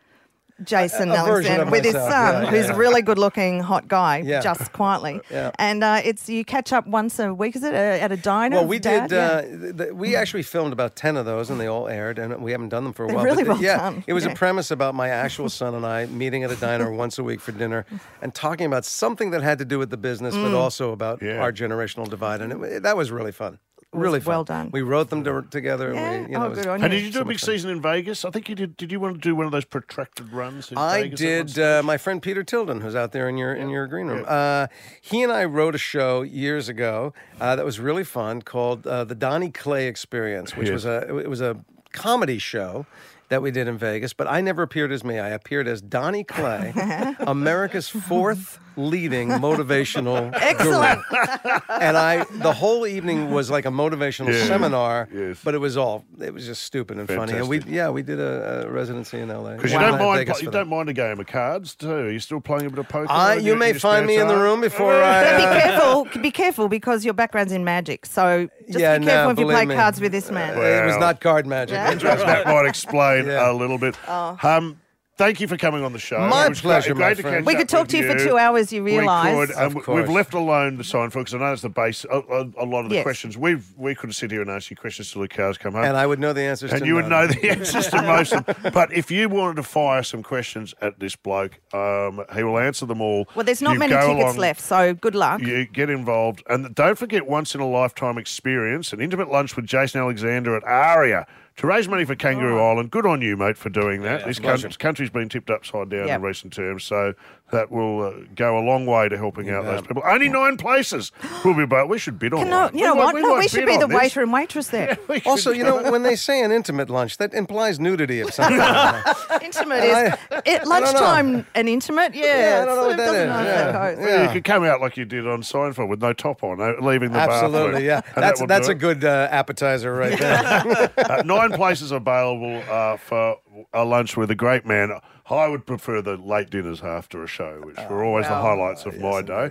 Jason 0.64 1.10
A- 1.10 1.14
a 1.14 1.16
version 1.26 1.52
Alexander 1.52 1.62
of 1.62 1.70
with 1.70 1.84
his 1.84 1.94
son, 1.94 2.44
yeah, 2.44 2.50
who's 2.50 2.66
yeah. 2.66 2.72
a 2.74 2.76
really 2.76 3.02
good-looking 3.02 3.60
hot 3.60 3.88
guy, 3.88 4.18
Yeah. 4.18 4.40
just 4.40 4.72
quietly. 4.72 5.20
Yeah. 5.30 5.50
And 5.58 5.82
uh, 5.84 6.00
it's 6.04 6.28
you 6.28 6.44
catch 6.44 6.72
up 6.72 6.86
once 6.86 7.18
a 7.18 7.32
week, 7.32 7.54
is 7.56 7.62
it, 7.62 7.72
uh, 7.72 7.76
at 8.04 8.10
a 8.12 8.16
diner? 8.16 8.56
Well, 8.56 8.66
we 8.66 8.78
Dad? 8.78 9.08
did. 9.08 9.18
Uh, 9.18 9.42
th- 9.42 9.76
th- 9.76 9.92
we 9.92 10.16
actually 10.16 10.42
filmed 10.42 10.72
about 10.72 10.96
ten 10.96 11.16
of 11.16 11.24
those, 11.24 11.50
and 11.50 11.60
they 11.60 11.66
all 11.66 11.88
aired, 11.88 12.18
and 12.18 12.42
we 12.42 12.52
haven't 12.52 12.70
done 12.70 12.84
them 12.84 12.92
for 12.92 13.04
a 13.04 13.08
They're 13.08 13.16
while. 13.16 13.24
really 13.24 13.44
but 13.44 13.54
well 13.54 13.62
yeah, 13.62 13.76
done, 13.76 14.04
it 14.06 14.12
was 14.12 14.24
yeah. 14.24 14.32
a 14.32 14.34
premise 14.34 14.70
about 14.70 14.94
my 14.94 15.08
actual 15.08 15.48
son 15.60 15.74
and 15.74 15.86
I 15.86 16.06
meeting 16.06 16.42
at 16.44 16.50
a 16.50 16.56
diner 16.56 16.90
once 17.04 17.18
a 17.18 17.22
week 17.24 17.40
for 17.40 17.52
dinner, 17.52 17.86
and 18.22 18.34
talking 18.34 18.66
about 18.66 18.84
something 18.84 19.30
that 19.30 19.42
had 19.42 19.58
to 19.58 19.64
do 19.64 19.78
with 19.78 19.90
the 19.90 19.96
business, 19.96 20.34
but 20.34 20.50
Mm. 20.50 20.56
also 20.56 20.90
about 20.92 21.22
Yeah. 21.22 21.38
our 21.40 21.52
generational 21.52 22.08
divide, 22.08 22.40
and 22.40 22.64
it, 22.64 22.82
that 22.82 22.96
was 22.96 23.10
really 23.10 23.32
fun. 23.32 23.58
Was 23.92 24.02
Really 24.02 24.20
fun. 24.20 24.30
well 24.32 24.44
done. 24.44 24.70
We 24.72 24.82
wrote 24.82 25.10
them 25.10 25.24
to, 25.24 25.42
together. 25.50 25.92
Yeah? 25.92 26.10
And 26.10 26.26
we, 26.26 26.32
you 26.32 26.38
know, 26.38 26.44
Oh, 26.44 26.46
it 26.46 26.50
was- 26.50 26.58
good 26.60 26.68
on 26.68 26.82
And 26.82 26.90
did 26.92 27.02
you 27.02 27.08
do 27.08 27.12
So 27.14 27.20
a 27.20 27.24
big 27.24 27.34
much 27.34 27.40
fun. 27.40 27.54
season 27.54 27.70
in 27.70 27.82
Vegas? 27.82 28.24
I 28.24 28.30
think 28.30 28.48
you 28.48 28.54
did. 28.54 28.76
Did 28.76 28.92
you 28.92 29.00
want 29.00 29.14
to 29.16 29.20
do 29.20 29.34
one 29.34 29.46
of 29.46 29.52
those 29.52 29.64
protracted 29.64 30.32
runs? 30.32 30.70
In 30.70 30.78
I 30.78 31.02
Vegas 31.02 31.18
did. 31.20 31.58
Uh, 31.58 31.82
my 31.82 31.96
friend 31.98 32.22
Peter 32.22 32.44
Tilden, 32.44 32.80
who's 32.82 32.94
out 32.94 33.10
there 33.12 33.28
in 33.28 33.36
your 33.36 33.52
in 33.54 33.68
your 33.68 33.86
green 33.88 34.06
room, 34.06 34.24
uh, 34.28 34.68
he 35.00 35.22
and 35.22 35.32
I 35.32 35.44
wrote 35.44 35.74
a 35.74 35.78
show 35.78 36.22
years 36.22 36.68
ago 36.68 37.12
uh, 37.40 37.56
that 37.56 37.64
was 37.64 37.80
really 37.80 38.04
fun 38.04 38.42
called 38.42 38.86
uh, 38.86 39.02
the 39.04 39.14
Donnie 39.16 39.50
Clay 39.50 39.88
Experience, 39.88 40.56
which 40.56 40.68
Yes. 40.68 40.74
was 40.74 40.84
a 40.84 41.18
it 41.18 41.28
was 41.28 41.40
a 41.40 41.56
comedy 41.92 42.38
show 42.38 42.86
that 43.28 43.42
we 43.42 43.50
did 43.50 43.66
in 43.68 43.76
Vegas. 43.78 44.12
But 44.12 44.28
I 44.28 44.40
never 44.40 44.62
appeared 44.62 44.92
as 44.92 45.02
me. 45.04 45.18
I 45.18 45.28
appeared 45.30 45.66
as 45.68 45.80
Donnie 45.80 46.24
Clay, 46.24 46.72
America's 47.20 47.88
fourth 47.88 48.58
leading 48.76 49.28
motivational 49.48 50.30
Excellent. 50.34 51.00
guru. 51.10 51.60
And 51.68 51.96
I 51.96 52.24
the 52.30 52.52
whole 52.52 52.86
evening 52.86 53.30
was 53.30 53.50
like 53.50 53.66
a 53.66 53.70
motivational 53.70 54.32
Yeah. 54.32 54.44
seminar, 54.46 55.08
Yes. 55.12 55.38
but 55.44 55.54
it 55.54 55.58
was 55.58 55.76
all 55.76 56.04
it 56.20 56.32
was 56.32 56.46
just 56.46 56.62
stupid 56.62 56.98
and 56.98 57.08
funny. 57.08 57.32
And 57.34 57.48
we 57.48 57.60
yeah 57.66 57.90
we 57.90 58.02
did 58.02 58.18
a, 58.20 58.66
a 58.66 58.70
residency 58.70 59.18
in 59.18 59.30
L.A. 59.30 59.56
Because 59.56 59.72
you 59.72 59.78
Wow. 59.78 59.90
don't 59.90 59.98
mind, 60.00 60.18
Vegas 60.20 60.40
you 60.42 60.46
for 60.46 60.52
don't 60.52 60.68
mind 60.68 60.88
a 60.88 60.92
game 60.92 61.20
of 61.20 61.26
cards 61.26 61.74
too. 61.74 61.90
Are 61.90 62.10
you 62.10 62.20
still 62.20 62.40
playing 62.40 62.66
a 62.66 62.70
bit 62.70 62.78
of 62.78 62.88
poker? 62.88 63.10
I, 63.10 63.36
in 63.36 63.44
you 63.44 63.56
may 63.56 63.70
in 63.70 63.78
find 63.78 64.04
spare 64.04 64.06
me 64.06 64.16
in 64.20 64.28
the 64.28 64.34
time? 64.34 64.42
room 64.42 64.60
before 64.60 65.02
I. 65.02 65.22
But 65.24 65.36
be 65.38 65.44
uh, 65.44 65.60
careful. 65.60 66.20
Be 66.22 66.30
careful 66.30 66.68
because 66.68 67.04
your 67.04 67.14
background's 67.14 67.52
in 67.52 67.64
magic. 67.64 68.06
So 68.06 68.48
just 68.66 68.78
Yeah, 68.78 68.98
be 68.98 69.06
careful 69.06 69.24
no, 69.26 69.30
if 69.30 69.38
you 69.38 69.46
play 69.46 69.66
me. 69.66 69.74
cards 69.74 70.00
with 70.00 70.12
this 70.12 70.30
man. 70.30 70.56
it 70.56 70.86
was 70.86 70.96
not 70.98 71.20
card 71.20 71.46
magic. 71.46 71.74
Yeah. 71.74 71.94
that 71.94 72.46
might 72.46 72.66
explain 72.66 73.26
Yeah. 73.30 73.50
a 73.50 73.52
little 73.52 73.78
bit. 73.78 73.96
Oh. 74.08 74.36
Um, 74.42 74.80
thank 75.20 75.38
you 75.40 75.46
for 75.46 75.56
coming 75.58 75.84
on 75.84 75.92
the 75.92 75.98
show. 75.98 76.18
My 76.18 76.46
It 76.46 76.48
was 76.48 76.60
pleasure, 76.62 76.94
great, 76.94 77.04
great 77.04 77.16
to 77.18 77.22
friend. 77.22 77.46
We 77.46 77.54
could 77.54 77.68
talk 77.68 77.88
to 77.88 77.98
you 77.98 78.10
for 78.10 78.18
two 78.18 78.38
hours, 78.38 78.72
you 78.72 78.82
realise. 78.82 79.26
We 79.26 79.46
could. 79.46 79.50
and 79.56 79.66
Of 79.66 79.74
we- 79.74 79.80
course. 79.82 80.00
We've 80.00 80.08
left 80.16 80.32
alone 80.34 80.76
the 80.78 80.82
Seinfeld 80.82 81.12
because 81.12 81.34
I 81.34 81.38
know 81.38 81.52
it's 81.52 81.62
the 81.62 81.68
base. 81.68 82.04
A, 82.10 82.18
a, 82.18 82.50
a 82.58 82.66
lot 82.66 82.84
of 82.84 82.88
the 82.88 82.96
Yes. 82.96 83.02
questions 83.04 83.36
we've 83.36 83.66
we 83.76 83.94
could 83.94 84.14
sit 84.14 84.30
here 84.30 84.40
and 84.40 84.50
ask 84.50 84.70
you 84.70 84.76
questions 84.76 85.12
till 85.12 85.20
the 85.22 85.28
cows 85.28 85.58
come 85.58 85.74
home. 85.74 85.84
And 85.84 85.96
I 85.96 86.06
would 86.06 86.18
know 86.18 86.32
the 86.32 86.42
answers 86.42 86.72
and 86.72 86.80
to 86.80 86.86
you 86.86 86.94
would 86.94 87.08
know 87.08 87.26
the 87.26 87.50
answers 87.50 87.86
to 87.88 88.02
most 88.02 88.32
of 88.32 88.46
them. 88.46 88.72
But 88.72 88.92
if 88.92 89.10
you 89.10 89.28
wanted 89.28 89.56
to 89.56 89.62
fire 89.62 90.02
some 90.02 90.22
questions 90.22 90.74
at 90.80 90.98
this 90.98 91.14
bloke, 91.16 91.60
um, 91.74 92.24
he 92.34 92.42
will 92.42 92.58
answer 92.58 92.86
them 92.86 93.00
all. 93.00 93.28
Well, 93.34 93.44
there's 93.44 93.62
not 93.62 93.74
You 93.74 93.78
many 93.78 93.92
tickets 93.92 94.08
along- 94.08 94.36
left, 94.36 94.60
so 94.60 94.94
good 94.94 95.14
luck. 95.14 95.40
You 95.42 95.66
get 95.66 95.90
involved. 95.90 96.42
And 96.48 96.74
don't 96.74 96.96
forget 96.98 97.26
once 97.26 97.54
in 97.54 97.60
a 97.60 97.68
lifetime 97.68 98.16
experience 98.18 98.92
an 98.92 99.00
intimate 99.00 99.30
lunch 99.30 99.54
with 99.56 99.66
Jason 99.66 100.00
Alexander 100.00 100.56
at 100.56 100.64
Aria 100.64 101.26
to 101.56 101.66
raise 101.66 101.88
money 101.88 102.04
for 102.04 102.14
Kangaroo 102.14 102.58
oh. 102.58 102.70
Island. 102.70 102.90
Good 102.90 103.06
on 103.06 103.20
you, 103.20 103.36
mate, 103.36 103.56
for 103.56 103.68
doing 103.68 104.02
that. 104.02 104.24
this 104.24 104.38
country, 104.38 104.70
country's 104.78 105.10
been 105.10 105.28
tipped 105.28 105.50
upside 105.50 105.90
down 105.90 106.06
Yep. 106.08 106.16
in 106.16 106.22
recent 106.22 106.52
terms, 106.52 106.84
so 106.84 107.14
that 107.52 107.70
will 107.70 108.02
uh, 108.02 108.12
go 108.34 108.58
a 108.58 108.62
long 108.64 108.86
way 108.86 109.08
to 109.08 109.16
helping 109.16 109.50
out 109.50 109.64
those 109.64 109.82
people. 109.82 110.02
Only 110.06 110.28
nine 110.28 110.56
places. 110.56 111.12
We'll 111.44 111.54
be 111.54 111.62
about. 111.64 111.88
We 111.88 111.98
should 111.98 112.18
bid 112.18 112.32
on 112.32 112.40
Can 112.40 112.50
no, 112.50 112.70
you 112.72 112.84
know 112.84 112.94
might- 112.94 113.14
what? 113.14 113.22
no, 113.22 113.34
we 113.36 113.48
should 113.48 113.66
be 113.66 113.76
the 113.76 113.86
this. 113.86 113.96
waiter 113.96 114.22
and 114.22 114.32
waitress 114.32 114.68
there. 114.68 114.96
We 115.08 115.20
should 115.20 115.26
Also, 115.28 115.50
you 115.50 115.64
know, 115.64 115.90
when 115.90 116.02
they 116.02 116.16
say 116.16 116.42
an 116.42 116.52
intimate 116.52 116.88
lunch, 116.90 117.16
that 117.18 117.34
implies 117.34 117.80
nudity 117.80 118.20
of 118.20 118.32
some 118.32 118.52
kind. 118.56 119.04
intimate 119.42 119.84
is 119.84 119.94
I- 119.94 120.18
it, 120.46 120.66
lunchtime 120.66 121.46
and 121.54 121.68
intimate. 121.68 122.14
Yeah, 122.14 122.24
Yeah, 122.56 122.62
I 122.62 122.64
don't 122.64 122.76
know 122.76 122.86
what 122.88 122.96
that 122.96 123.06
doesn't 123.06 123.20
is, 123.22 123.28
know 123.28 123.40
if 123.40 123.46
yeah. 123.46 123.72
that 123.72 123.96
goes. 123.98 124.26
You 124.28 124.32
could 124.34 124.44
come 124.44 124.64
out 124.64 124.80
like 124.80 124.96
you 124.96 125.04
did 125.04 125.26
on 125.26 125.42
Seinfeld 125.42 125.88
with 125.88 126.00
no 126.00 126.12
top 126.12 126.42
on, 126.44 126.60
uh, 126.60 126.74
leaving 126.80 127.12
the 127.12 127.18
Absolutely, 127.18 127.84
yeah. 127.86 128.00
bathroom. 128.00 128.14
And 128.16 128.22
That's 128.24 128.40
that 128.40 128.48
that's 128.48 128.68
a 128.68 128.74
good 128.74 129.04
uh, 129.04 129.28
appetizer 129.30 129.92
right 129.94 130.18
there. 130.18 130.90
Uh, 130.98 131.22
nine 131.24 131.52
places 131.52 131.90
available 131.90 132.62
uh, 132.70 132.96
for 132.96 133.36
a 133.72 133.84
lunch 133.84 134.16
with 134.16 134.30
a 134.30 134.34
great 134.34 134.64
man. 134.66 134.92
I 135.30 135.48
would 135.48 135.66
prefer 135.66 136.02
the 136.02 136.16
late 136.16 136.50
dinners 136.50 136.82
after 136.82 137.22
a 137.22 137.26
show, 137.26 137.60
which 137.64 137.78
were 137.88 138.04
always 138.04 138.26
the 138.26 138.34
highlights 138.34 138.84
of 138.86 138.98
my 138.98 139.22
day. 139.22 139.50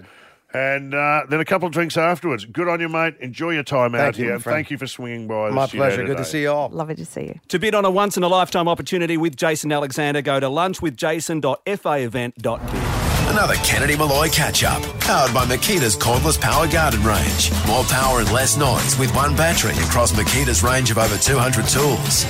And 0.51 0.95
uh, 0.95 1.27
then 1.29 1.39
a 1.39 1.45
couple 1.45 1.67
of 1.67 1.73
drinks 1.73 1.95
afterwards. 1.95 2.43
Good 2.45 2.67
on 2.67 2.79
you, 2.79 2.89
mate. 2.89 3.17
Enjoy 3.19 3.51
your 3.51 3.61
time 3.61 3.93
out 3.93 4.17
you, 4.17 4.25
here. 4.25 4.33
and 4.33 4.43
thank 4.43 4.71
you 4.71 4.79
for 4.79 4.87
swinging 4.87 5.27
by. 5.27 5.49
the 5.49 5.55
My 5.55 5.67
studio 5.67 5.85
pleasure. 5.85 6.03
Good 6.05 6.17
to 6.17 6.25
see 6.25 6.41
you 6.41 6.51
all. 6.51 6.69
Lovely 6.69 6.95
to 6.95 7.05
see 7.05 7.25
you. 7.25 7.39
To 7.49 7.59
bid 7.59 7.75
on 7.75 7.85
a 7.85 7.91
once 7.91 8.17
in 8.17 8.23
a 8.23 8.27
lifetime 8.27 8.67
opportunity 8.67 9.15
with 9.15 9.35
Jason 9.35 9.71
Alexander, 9.71 10.23
go 10.23 10.39
to 10.39 10.47
lunchwithjason.faevent.biz. 10.47 12.99
Another 13.29 13.53
Kennedy 13.55 13.95
Molloy 13.95 14.29
catch 14.29 14.63
up. 14.63 14.81
Powered 15.01 15.35
by 15.35 15.45
Makita's 15.45 15.95
cordless 15.95 16.41
power 16.41 16.67
garden 16.67 17.03
range. 17.03 17.51
More 17.67 17.83
power 17.83 18.21
and 18.21 18.31
less 18.31 18.57
noise 18.57 18.97
with 18.97 19.15
one 19.15 19.35
battery 19.35 19.73
across 19.73 20.13
Makita's 20.13 20.63
range 20.63 20.89
of 20.89 20.97
over 20.97 21.15
200 21.15 21.67
tools. 21.67 22.25